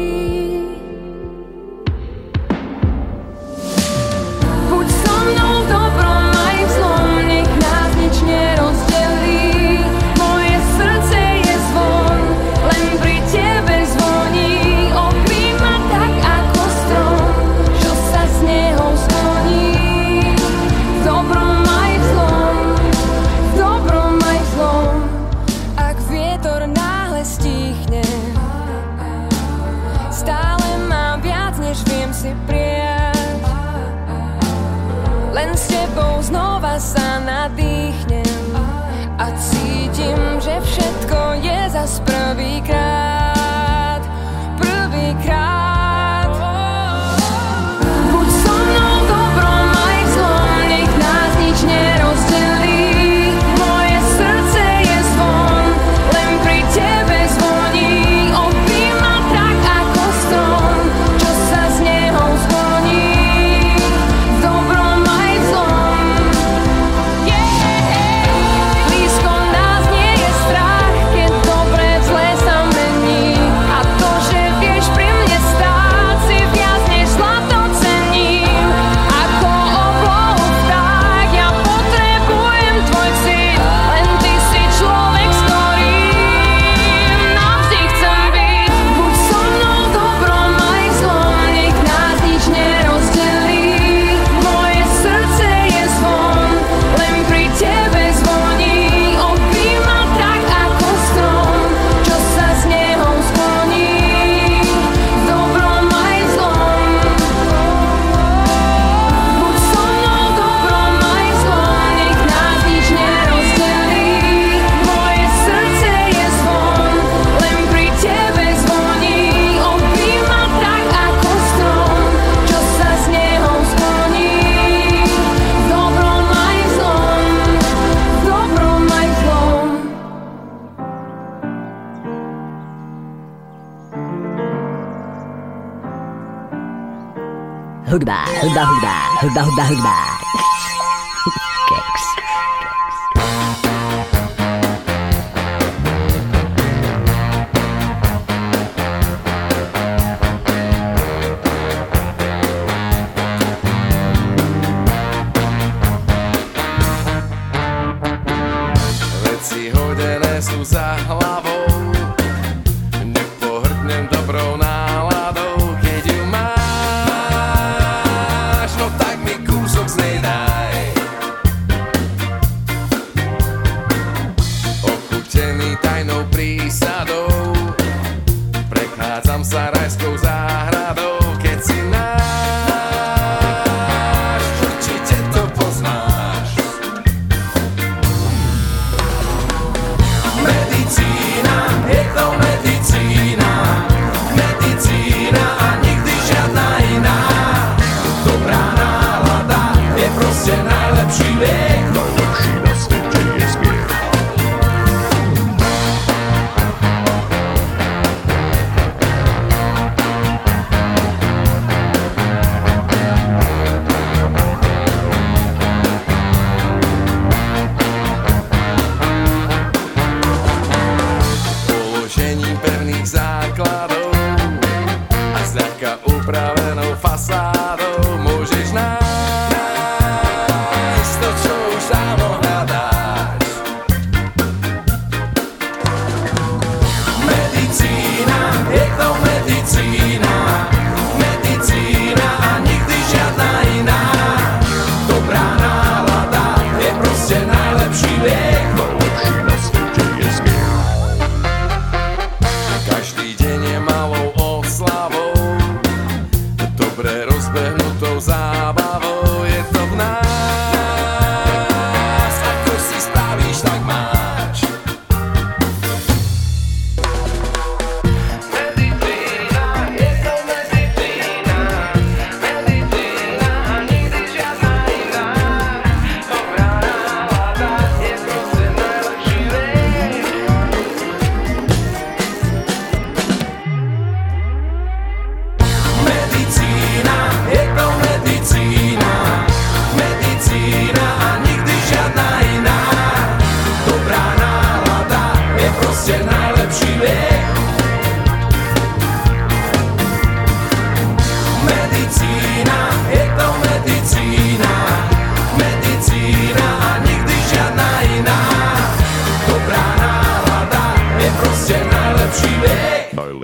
zas 41.81 41.99
prvýkrát 42.05 42.90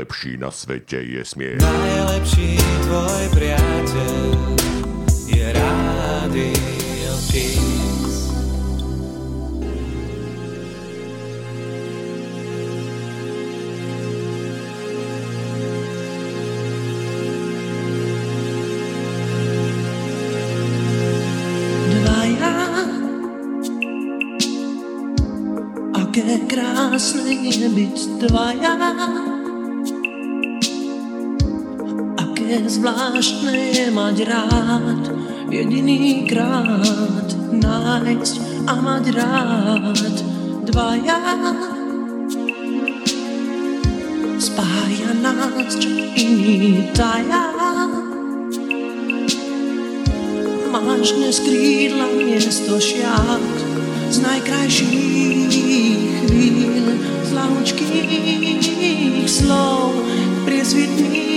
najlepší 0.07 0.37
na 0.39 0.51
svete 0.51 1.03
je 1.03 1.19
smiech. 1.25 1.59
Najlepší 1.59 2.55
tvoj 2.87 3.23
priateľ 3.35 4.23
je 5.27 5.45
Rádio 5.51 7.13
Kix. 7.27 8.31
krásne 26.47 27.35
je 27.43 27.67
byť 27.67 27.97
dvaja. 28.23 29.26
je 32.47 32.79
zvláštne 32.79 33.55
je 33.75 33.87
mať 33.91 34.17
rád, 34.23 35.03
jediný 35.51 36.23
krát 36.31 37.27
nájsť 37.51 38.35
a 38.71 38.73
mať 38.79 39.05
rád 39.11 40.15
dvaja. 40.63 41.19
Spája 44.39 45.11
nás, 45.19 45.75
čo 45.75 45.91
iní 46.15 46.87
taja. 46.95 47.51
Máš 50.71 51.19
dnes 51.19 51.43
krídla 51.43 52.07
miesto 52.15 52.79
šiat 52.79 53.43
z 54.07 54.17
najkrajších 54.23 55.51
chvíľ, 56.27 56.85
z 57.27 57.29
lahučkých 57.35 59.27
slov, 59.27 59.99
priesvitných 60.47 61.36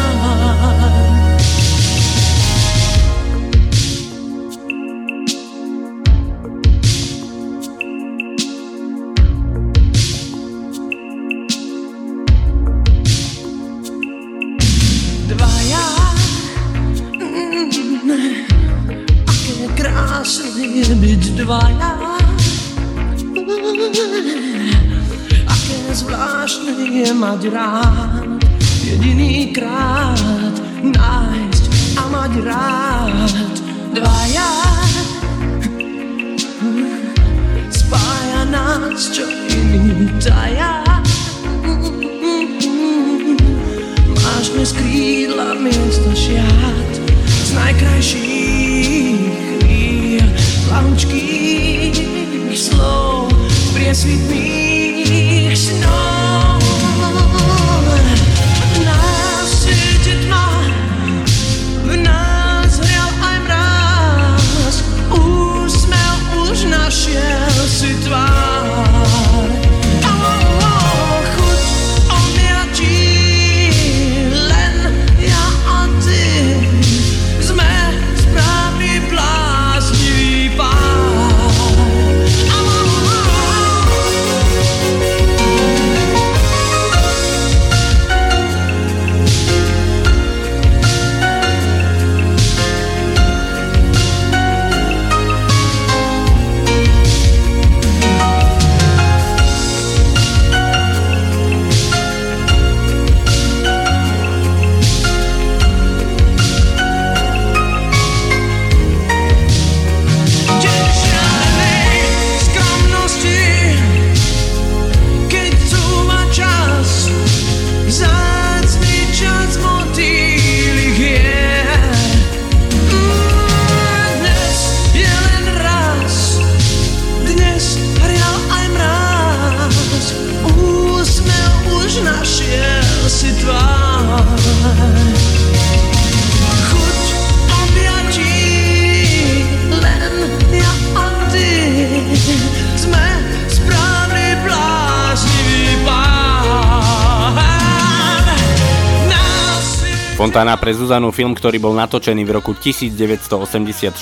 Fontána 150.41 150.57
pre 150.57 150.73
Zuzanu, 150.73 151.13
film, 151.13 151.37
ktorý 151.37 151.61
bol 151.61 151.77
natočený 151.77 152.25
v 152.25 152.41
roku 152.41 152.57
1986 152.57 153.93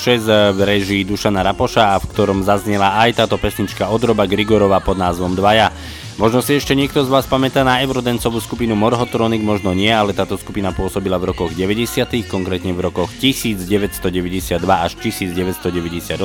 v 0.56 0.60
režii 0.64 1.04
Dušana 1.04 1.44
Rapoša 1.44 1.92
a 1.92 2.00
v 2.00 2.08
ktorom 2.16 2.40
zaznela 2.48 2.96
aj 2.96 3.20
táto 3.20 3.36
pesnička 3.36 3.92
od 3.92 4.00
Roba 4.00 4.24
Grigorova 4.24 4.80
pod 4.80 4.96
názvom 4.96 5.36
Dvaja. 5.36 5.68
Možno 6.16 6.42
si 6.42 6.58
ešte 6.58 6.74
niekto 6.74 7.06
z 7.06 7.12
vás 7.12 7.28
pamätá 7.28 7.62
na 7.62 7.78
eurodancovú 7.78 8.42
skupinu 8.42 8.74
Morhotronic, 8.74 9.44
možno 9.44 9.70
nie, 9.70 9.92
ale 9.92 10.16
táto 10.16 10.34
skupina 10.34 10.74
pôsobila 10.74 11.20
v 11.20 11.30
rokoch 11.30 11.54
90., 11.54 12.26
konkrétne 12.26 12.74
v 12.74 12.90
rokoch 12.90 13.12
1992 13.20 14.58
až 14.64 14.92
1998. 14.98 16.18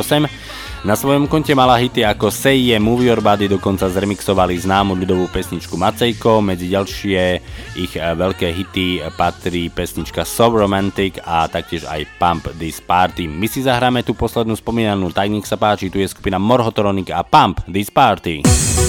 Na 0.86 0.94
svojom 0.94 1.26
konte 1.26 1.58
mala 1.58 1.82
hity 1.82 2.06
ako 2.06 2.30
Say 2.30 2.70
Je, 2.70 2.78
Move 2.78 3.10
Your 3.10 3.18
Body, 3.18 3.50
dokonca 3.50 3.90
zremixovali 3.90 4.54
známu 4.54 4.94
ľudovú 4.94 5.26
pesničku 5.34 5.74
Macejko, 5.74 6.46
medzi 6.46 6.70
ďalšie 6.70 7.22
ich 7.82 7.98
eh, 7.98 8.14
veľké 8.14 8.54
hity 8.54 9.02
patrí 9.18 9.74
pesnička 9.74 10.22
So 10.22 10.54
Romantic 10.54 11.18
a 11.26 11.50
taktiež 11.50 11.90
aj 11.90 12.06
Pump 12.22 12.54
This 12.62 12.78
Party. 12.86 13.26
My 13.26 13.50
si 13.50 13.66
zahráme 13.66 14.06
tú 14.06 14.14
poslednú 14.14 14.54
spomínanú, 14.54 15.10
tak 15.10 15.34
nech 15.34 15.50
sa 15.50 15.58
páči, 15.58 15.90
tu 15.90 15.98
je 15.98 16.06
skupina 16.06 16.38
Morhotronic 16.38 17.10
a 17.10 17.26
Pump 17.26 17.66
This 17.66 17.90
Party. 17.90 18.85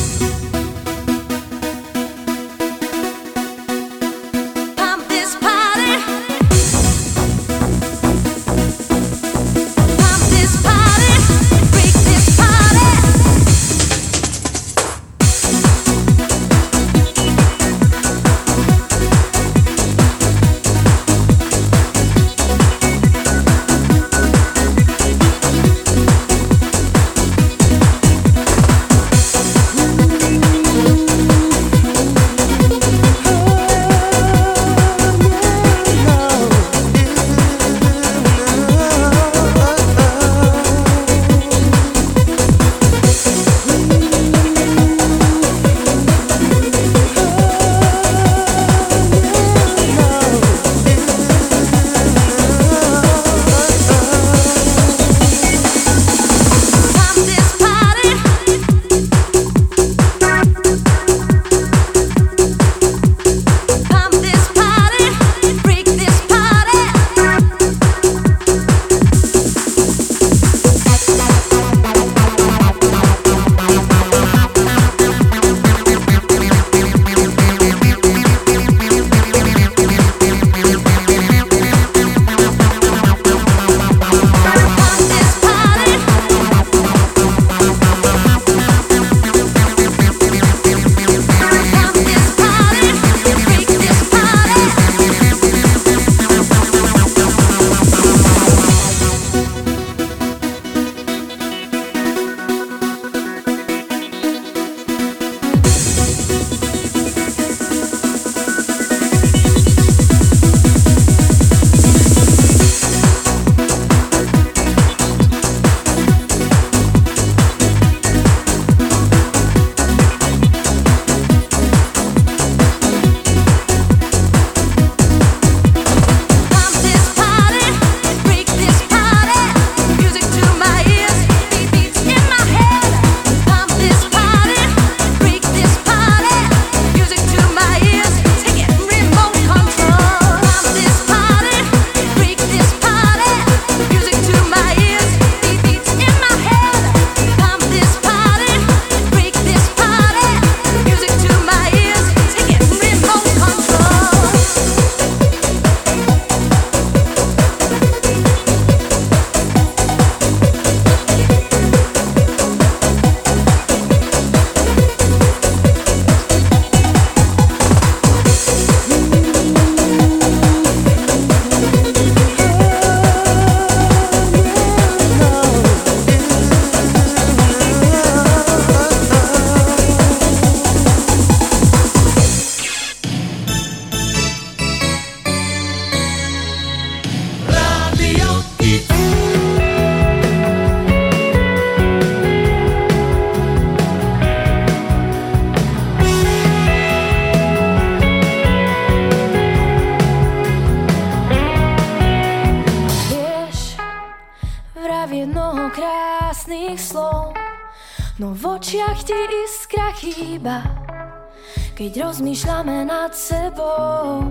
Keď 211.96 212.12
rozmýšľame 212.12 212.92
nad 212.92 213.08
sebou 213.16 214.28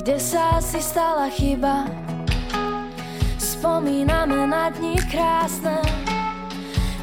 Kde 0.00 0.16
sa 0.16 0.56
asi 0.56 0.80
stala 0.80 1.28
chyba 1.28 1.84
Spomíname 3.36 4.48
na 4.48 4.72
dni 4.72 4.96
krásne. 5.12 5.76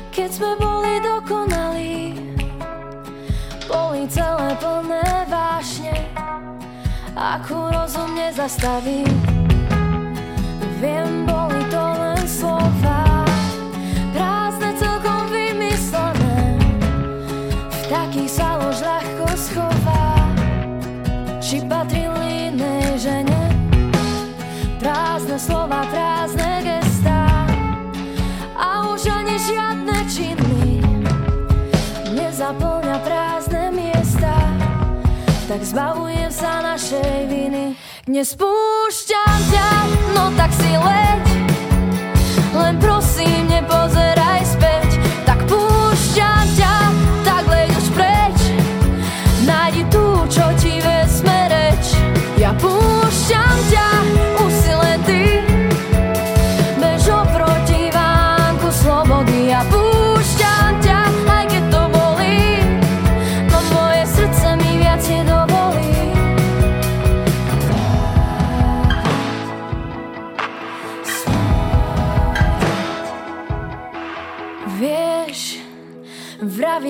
Keď 0.10 0.30
sme 0.34 0.52
boli 0.58 0.98
dokonalí 0.98 2.18
Boli 3.70 4.10
celé 4.10 4.50
plné 4.58 5.30
vášne 5.30 5.94
Akú 7.14 7.70
rozum 7.70 8.18
nezastaví. 8.18 9.25
tak 35.56 35.72
zbavujem 35.72 36.32
sa 36.36 36.60
našej 36.60 37.32
viny. 37.32 37.80
Nespúšťam 38.12 39.40
ťa, 39.56 39.70
no 40.12 40.28
tak 40.36 40.52
si 40.52 40.68
leď 40.68 41.25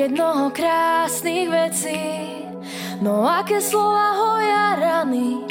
keď 0.06 0.53
krásnych 0.53 1.49
vecí, 1.49 1.98
no 3.02 3.26
aké 3.26 3.57
slova 3.57 4.14
hoja 4.14 4.77
rany, 4.77 5.41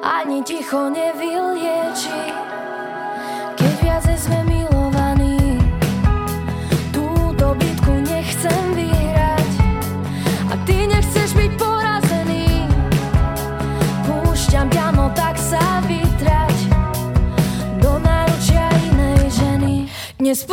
ani 0.00 0.40
ticho 0.40 0.88
nevylieči, 0.88 2.24
keď 3.52 3.72
viacej 3.84 4.16
sme 4.16 4.40
milovaní. 4.48 5.60
Túto 6.88 7.52
bitku 7.52 8.00
nechcem 8.00 8.64
vyhrať 8.72 9.52
a 10.48 10.54
ty 10.64 10.88
nechceš 10.88 11.36
byť 11.36 11.52
porazený. 11.60 12.64
Púšťam 14.08 14.72
ťa, 14.72 14.86
no 14.96 15.12
tak 15.12 15.36
sa 15.36 15.84
vytrať 15.84 16.56
do 17.76 17.92
náručia 18.00 18.72
inej 18.88 19.20
ženy. 19.36 19.74
Dnes 20.16 20.48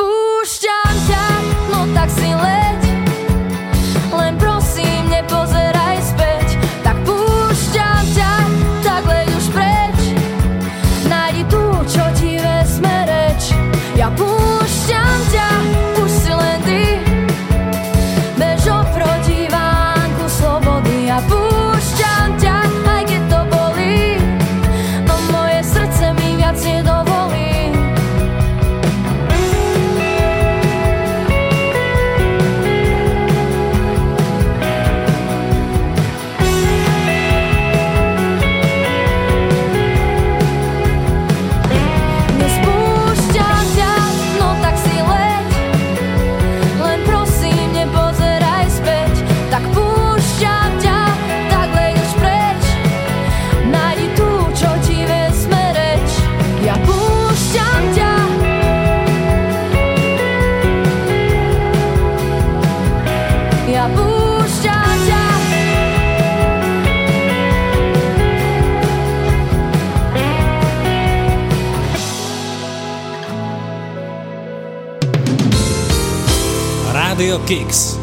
Kicks. 77.46 77.95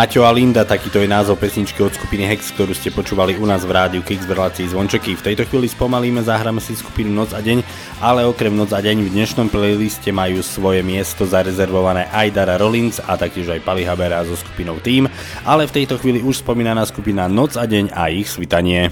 Maťo 0.00 0.24
a 0.24 0.32
Linda, 0.32 0.64
takýto 0.64 0.96
je 0.96 1.04
názov 1.04 1.36
pesničky 1.36 1.76
od 1.84 1.92
skupiny 1.92 2.24
Hex, 2.24 2.56
ktorú 2.56 2.72
ste 2.72 2.88
počúvali 2.88 3.36
u 3.36 3.44
nás 3.44 3.68
v 3.68 3.76
rádiu 3.76 4.00
Kix 4.00 4.24
v 4.24 4.32
relácii 4.32 4.72
Zvončeky. 4.72 5.12
V 5.12 5.20
tejto 5.28 5.44
chvíli 5.44 5.68
spomalíme, 5.68 6.24
zahráme 6.24 6.56
si 6.64 6.72
skupinu 6.72 7.12
Noc 7.12 7.36
a 7.36 7.44
deň, 7.44 7.60
ale 8.00 8.24
okrem 8.24 8.48
Noc 8.48 8.72
a 8.72 8.80
deň 8.80 8.96
v 8.96 9.12
dnešnom 9.12 9.52
playliste 9.52 10.08
majú 10.08 10.40
svoje 10.40 10.80
miesto 10.80 11.28
zarezervované 11.28 12.08
aj 12.16 12.32
Dara 12.32 12.56
Rollins 12.56 12.96
a 12.96 13.12
taktiež 13.20 13.52
aj 13.52 13.60
Pali 13.60 13.84
Habera 13.84 14.24
so 14.24 14.40
skupinou 14.40 14.80
Team, 14.80 15.04
ale 15.44 15.68
v 15.68 15.84
tejto 15.84 16.00
chvíli 16.00 16.24
už 16.24 16.48
spomínaná 16.48 16.80
skupina 16.88 17.28
Noc 17.28 17.60
a 17.60 17.68
deň 17.68 17.92
a 17.92 18.08
ich 18.08 18.32
svitanie. 18.32 18.88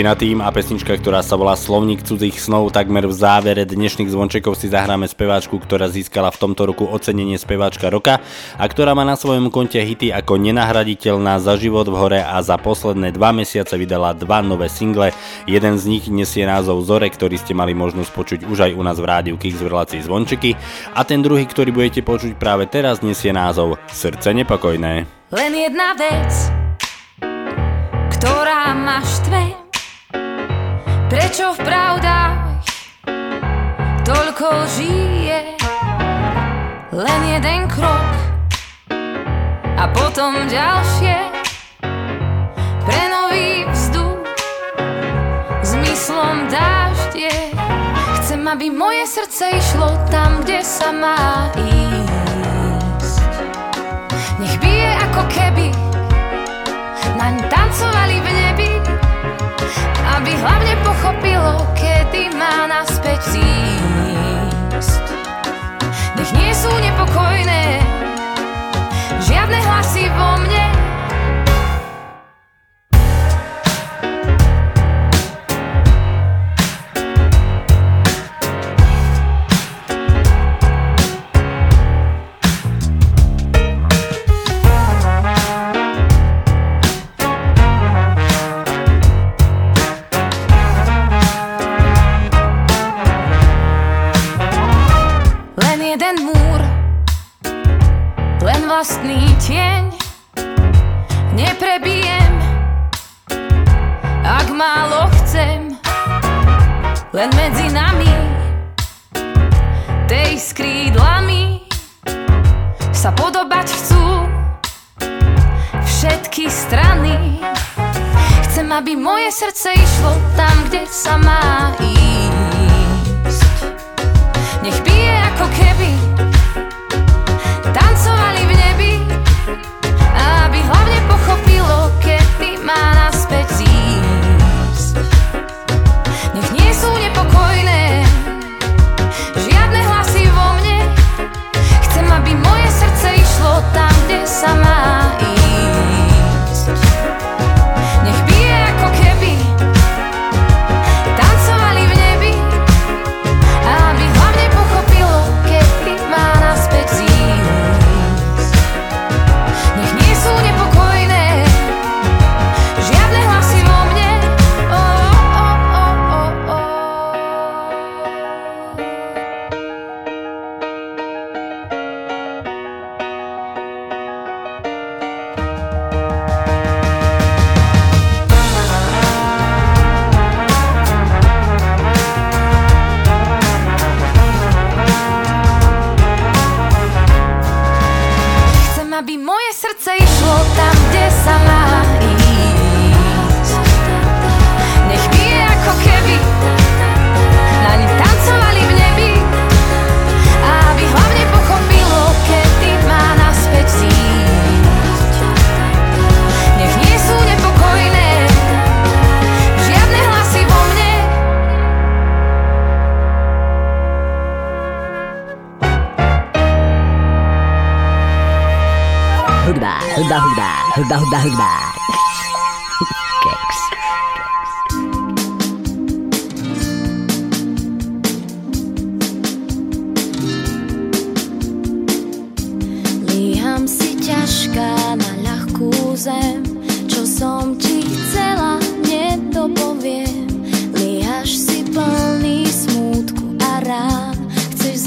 Skupina 0.00 0.16
Tým 0.16 0.40
a 0.40 0.48
pesnička, 0.48 0.96
ktorá 0.96 1.20
sa 1.20 1.36
volá 1.36 1.52
Slovník 1.60 2.00
cudzích 2.00 2.40
snov, 2.40 2.72
takmer 2.72 3.04
v 3.04 3.12
závere 3.12 3.68
dnešných 3.68 4.08
zvončekov 4.08 4.56
si 4.56 4.72
zahráme 4.72 5.04
speváčku, 5.04 5.60
ktorá 5.60 5.92
získala 5.92 6.32
v 6.32 6.40
tomto 6.40 6.64
roku 6.64 6.88
ocenenie 6.88 7.36
speváčka 7.36 7.92
roka 7.92 8.16
a 8.56 8.64
ktorá 8.64 8.96
má 8.96 9.04
na 9.04 9.12
svojom 9.20 9.52
konte 9.52 9.76
hity 9.76 10.08
ako 10.08 10.40
nenahraditeľná 10.40 11.36
za 11.44 11.60
život 11.60 11.84
v 11.84 12.00
hore 12.00 12.20
a 12.24 12.40
za 12.40 12.56
posledné 12.56 13.12
dva 13.12 13.36
mesiace 13.36 13.76
vydala 13.76 14.16
dva 14.16 14.40
nové 14.40 14.72
single. 14.72 15.12
Jeden 15.44 15.76
z 15.76 15.84
nich 15.84 16.08
nesie 16.08 16.48
názov 16.48 16.80
Zore, 16.88 17.12
ktorý 17.12 17.36
ste 17.36 17.52
mali 17.52 17.76
možnosť 17.76 18.08
počuť 18.16 18.40
už 18.48 18.72
aj 18.72 18.72
u 18.72 18.80
nás 18.80 18.96
v 18.96 19.04
rádiu 19.04 19.36
Kix 19.36 19.60
v 19.60 19.68
relácii 19.68 20.00
Zvončeky 20.00 20.56
a 20.96 21.04
ten 21.04 21.20
druhý, 21.20 21.44
ktorý 21.44 21.76
budete 21.76 22.00
počuť 22.00 22.40
práve 22.40 22.64
teraz, 22.72 23.04
nesie 23.04 23.36
názov 23.36 23.76
Srdce 23.92 24.32
nepokojné. 24.32 25.04
Len 25.28 25.52
jedna 25.52 25.92
vec, 25.92 26.32
ktorá 28.16 28.72
ma 28.72 29.04
štve 29.04 29.68
Prečo 31.10 31.50
v 31.50 31.60
pravdách 31.66 32.62
toľko 34.06 34.46
žije? 34.78 35.58
Len 36.94 37.20
jeden 37.26 37.66
krok 37.66 38.10
a 39.74 39.90
potom 39.90 40.46
ďalšie. 40.46 41.18
Pre 42.86 43.02
nový 43.10 43.66
vzduch 43.74 44.22
zmyslom 45.66 46.46
dáždie 46.46 47.34
Chcem, 48.22 48.46
aby 48.46 48.70
moje 48.70 49.10
srdce 49.10 49.50
išlo 49.58 49.90
tam, 50.14 50.46
kde 50.46 50.62
sa 50.62 50.94
má 50.94 51.50
ísť. 51.58 53.18
Nech 54.38 54.54
bije 54.62 54.90
ako 55.10 55.22
keby. 55.26 55.74
Naň 57.18 57.42
tancovali 57.50 58.22
v 58.22 58.28
nebi 58.30 58.69
aby 60.20 60.36
hlavne 60.36 60.76
pochopilo, 60.84 61.64
kedy 61.72 62.28
má 62.36 62.68
naspäť 62.68 63.24
zísť. 63.32 65.04
Nech 66.12 66.32
nie 66.36 66.52
sú 66.52 66.68
nepokojné 66.68 67.79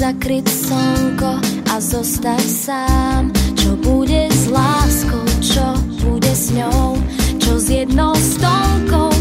zakryť 0.04 0.44
slnko 0.44 1.32
a 1.72 1.74
zostať 1.80 2.44
sám. 2.44 3.32
Čo 3.56 3.72
bude 3.80 4.28
s 4.28 4.52
láskou, 4.52 5.24
čo 5.40 5.64
bude 6.04 6.28
s 6.28 6.52
ňou 6.52 7.00
Čo 7.40 7.56
s 7.56 7.72
jednou 7.72 8.12
stonkou 8.12 9.13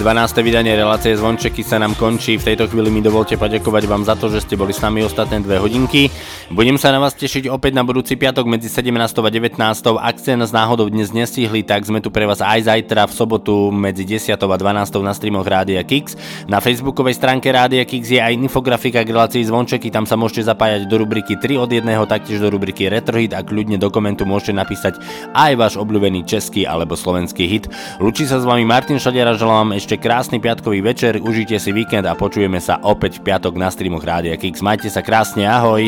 12. 0.00 0.40
vydanie 0.40 0.72
relácie 0.72 1.12
Zvončeky 1.12 1.60
sa 1.60 1.76
nám 1.76 1.92
končí. 1.92 2.40
V 2.40 2.48
tejto 2.48 2.72
chvíli 2.72 2.88
mi 2.88 3.04
dovolte 3.04 3.36
poďakovať 3.36 3.84
vám 3.84 4.08
za 4.08 4.16
to, 4.16 4.32
že 4.32 4.40
ste 4.40 4.56
boli 4.56 4.72
s 4.72 4.80
nami 4.80 5.04
ostatné 5.04 5.44
dve 5.44 5.60
hodinky. 5.60 6.08
Budem 6.50 6.74
sa 6.74 6.90
na 6.90 6.98
vás 6.98 7.14
tešiť 7.14 7.46
opäť 7.46 7.78
na 7.78 7.86
budúci 7.86 8.18
piatok 8.18 8.42
medzi 8.42 8.66
17. 8.66 8.90
a 8.90 9.30
19. 9.30 9.54
Ak 10.02 10.18
ste 10.18 10.34
nás 10.34 10.50
náhodou 10.50 10.90
dnes 10.90 11.14
nestihli, 11.14 11.62
tak 11.62 11.86
sme 11.86 12.02
tu 12.02 12.10
pre 12.10 12.26
vás 12.26 12.42
aj 12.42 12.66
zajtra 12.66 13.06
v 13.06 13.12
sobotu 13.14 13.70
medzi 13.70 14.02
10. 14.02 14.34
a 14.34 14.56
12. 14.58 14.66
na 14.98 15.14
streamoch 15.14 15.46
Rádia 15.46 15.78
Kix. 15.86 16.18
Na 16.50 16.58
facebookovej 16.58 17.22
stránke 17.22 17.54
Rádia 17.54 17.86
Kix 17.86 18.02
je 18.10 18.18
aj 18.18 18.34
infografika 18.34 19.06
k 19.06 19.14
relácii 19.14 19.46
Zvončeky, 19.46 19.94
tam 19.94 20.10
sa 20.10 20.18
môžete 20.18 20.50
zapájať 20.50 20.90
do 20.90 20.98
rubriky 20.98 21.38
3 21.38 21.54
od 21.54 21.70
1, 21.70 21.86
taktiež 22.10 22.42
do 22.42 22.50
rubriky 22.50 22.90
Retrohit 22.90 23.30
a 23.30 23.46
kľudne 23.46 23.78
do 23.78 23.86
komentu 23.86 24.26
môžete 24.26 24.58
napísať 24.58 24.98
aj 25.38 25.54
váš 25.54 25.78
obľúbený 25.78 26.26
český 26.26 26.66
alebo 26.66 26.98
slovenský 26.98 27.46
hit. 27.46 27.70
Lučí 28.02 28.26
sa 28.26 28.42
s 28.42 28.44
vami 28.44 28.66
Martin 28.66 28.98
Šadiara, 28.98 29.38
želám 29.38 29.70
vám 29.70 29.78
ešte 29.78 30.02
krásny 30.02 30.42
piatkový 30.42 30.82
večer, 30.82 31.22
užite 31.22 31.62
si 31.62 31.70
víkend 31.70 32.10
a 32.10 32.18
počujeme 32.18 32.58
sa 32.58 32.82
opäť 32.82 33.22
v 33.22 33.30
piatok 33.30 33.54
na 33.54 33.70
streamoch 33.70 34.02
Rádia 34.02 34.34
Kix. 34.34 34.58
Majte 34.58 34.90
sa 34.90 34.98
krásne, 34.98 35.46
ahoj! 35.46 35.86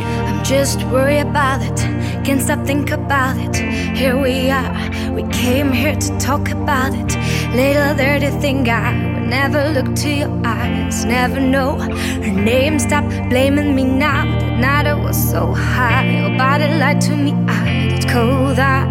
Just 0.52 0.84
worry 0.88 1.18
about 1.18 1.62
it, 1.62 1.78
can't 2.26 2.40
stop 2.40 2.66
think 2.66 2.90
about 2.90 3.38
it. 3.38 3.56
Here 3.96 4.20
we 4.20 4.50
are, 4.50 5.12
we 5.12 5.22
came 5.32 5.72
here 5.72 5.96
to 5.96 6.18
talk 6.18 6.50
about 6.50 6.92
it. 6.92 7.16
Little 7.56 7.96
dirty 7.96 8.28
thing, 8.38 8.68
I 8.68 8.92
would 8.92 9.28
never 9.30 9.70
look 9.70 9.94
to 10.02 10.10
your 10.10 10.30
eyes, 10.44 11.06
never 11.06 11.40
know 11.40 11.78
her 11.78 12.34
name. 12.50 12.78
Stop 12.78 13.04
blaming 13.30 13.74
me 13.74 13.84
now. 13.84 14.24
That 14.40 14.58
night 14.60 14.86
I 14.86 14.92
was 14.92 15.16
so 15.16 15.54
high, 15.54 16.04
your 16.20 16.36
body 16.36 16.68
lied 16.68 17.00
to 17.06 17.16
me. 17.16 17.32
I 17.48 17.88
did 17.88 18.08
cold, 18.10 18.58
I 18.58 18.84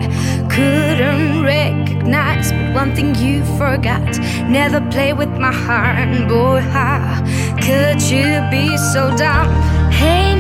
couldn't 0.50 1.44
recognize. 1.44 2.52
But 2.52 2.74
one 2.74 2.96
thing 2.96 3.14
you 3.16 3.46
forgot, 3.60 4.18
never 4.50 4.82
play 4.90 5.14
with 5.14 5.30
my 5.30 5.54
heart. 5.54 6.28
Boy, 6.28 6.60
how 6.60 7.22
could 7.62 8.02
you 8.02 8.42
be 8.50 8.76
so 8.78 9.16
dumb? 9.16 9.48
Hey 9.92 10.31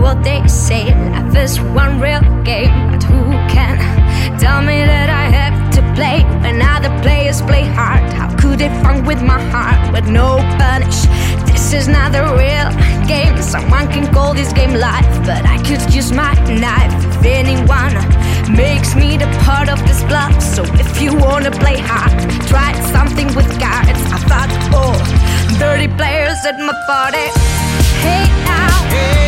what 0.00 0.22
they 0.22 0.46
say, 0.46 0.94
life 1.10 1.36
is 1.36 1.60
one 1.60 2.00
real 2.00 2.20
game, 2.44 2.90
but 2.90 3.02
who 3.02 3.32
can 3.50 3.78
tell 4.38 4.62
me 4.62 4.84
that 4.84 5.10
I 5.10 5.24
have 5.38 5.56
to 5.74 5.82
play 5.94 6.22
when 6.42 6.62
other 6.62 6.90
players 7.02 7.42
play 7.42 7.64
hard? 7.64 8.02
How 8.12 8.34
could 8.36 8.60
they 8.60 8.68
fun 8.82 9.04
with 9.04 9.20
my 9.22 9.40
heart 9.50 9.92
with 9.92 10.06
no 10.06 10.38
punish? 10.58 11.02
This 11.50 11.72
is 11.72 11.88
not 11.88 12.14
a 12.14 12.22
real 12.38 12.70
game. 13.08 13.36
Someone 13.42 13.88
can 13.88 14.12
call 14.12 14.34
this 14.34 14.52
game 14.52 14.74
life, 14.74 15.08
but 15.26 15.44
I 15.44 15.56
could 15.66 15.82
use 15.92 16.12
my 16.12 16.32
knife 16.46 16.94
if 17.04 17.24
anyone 17.24 17.94
makes 18.54 18.94
me 18.94 19.16
the 19.16 19.28
part 19.44 19.68
of 19.68 19.78
this 19.86 20.02
bluff. 20.04 20.40
So 20.40 20.62
if 20.78 21.02
you 21.02 21.14
wanna 21.16 21.50
play 21.50 21.78
hard, 21.78 22.14
try 22.46 22.72
something 22.94 23.26
with 23.34 23.48
cards. 23.58 24.02
I 24.14 24.18
thought, 24.30 24.50
oh, 24.72 24.96
dirty 25.58 25.88
players 25.88 26.38
at 26.46 26.58
my 26.58 26.74
party. 26.86 27.26
Hey 28.04 28.24
now, 28.46 28.76
wait 28.92 29.27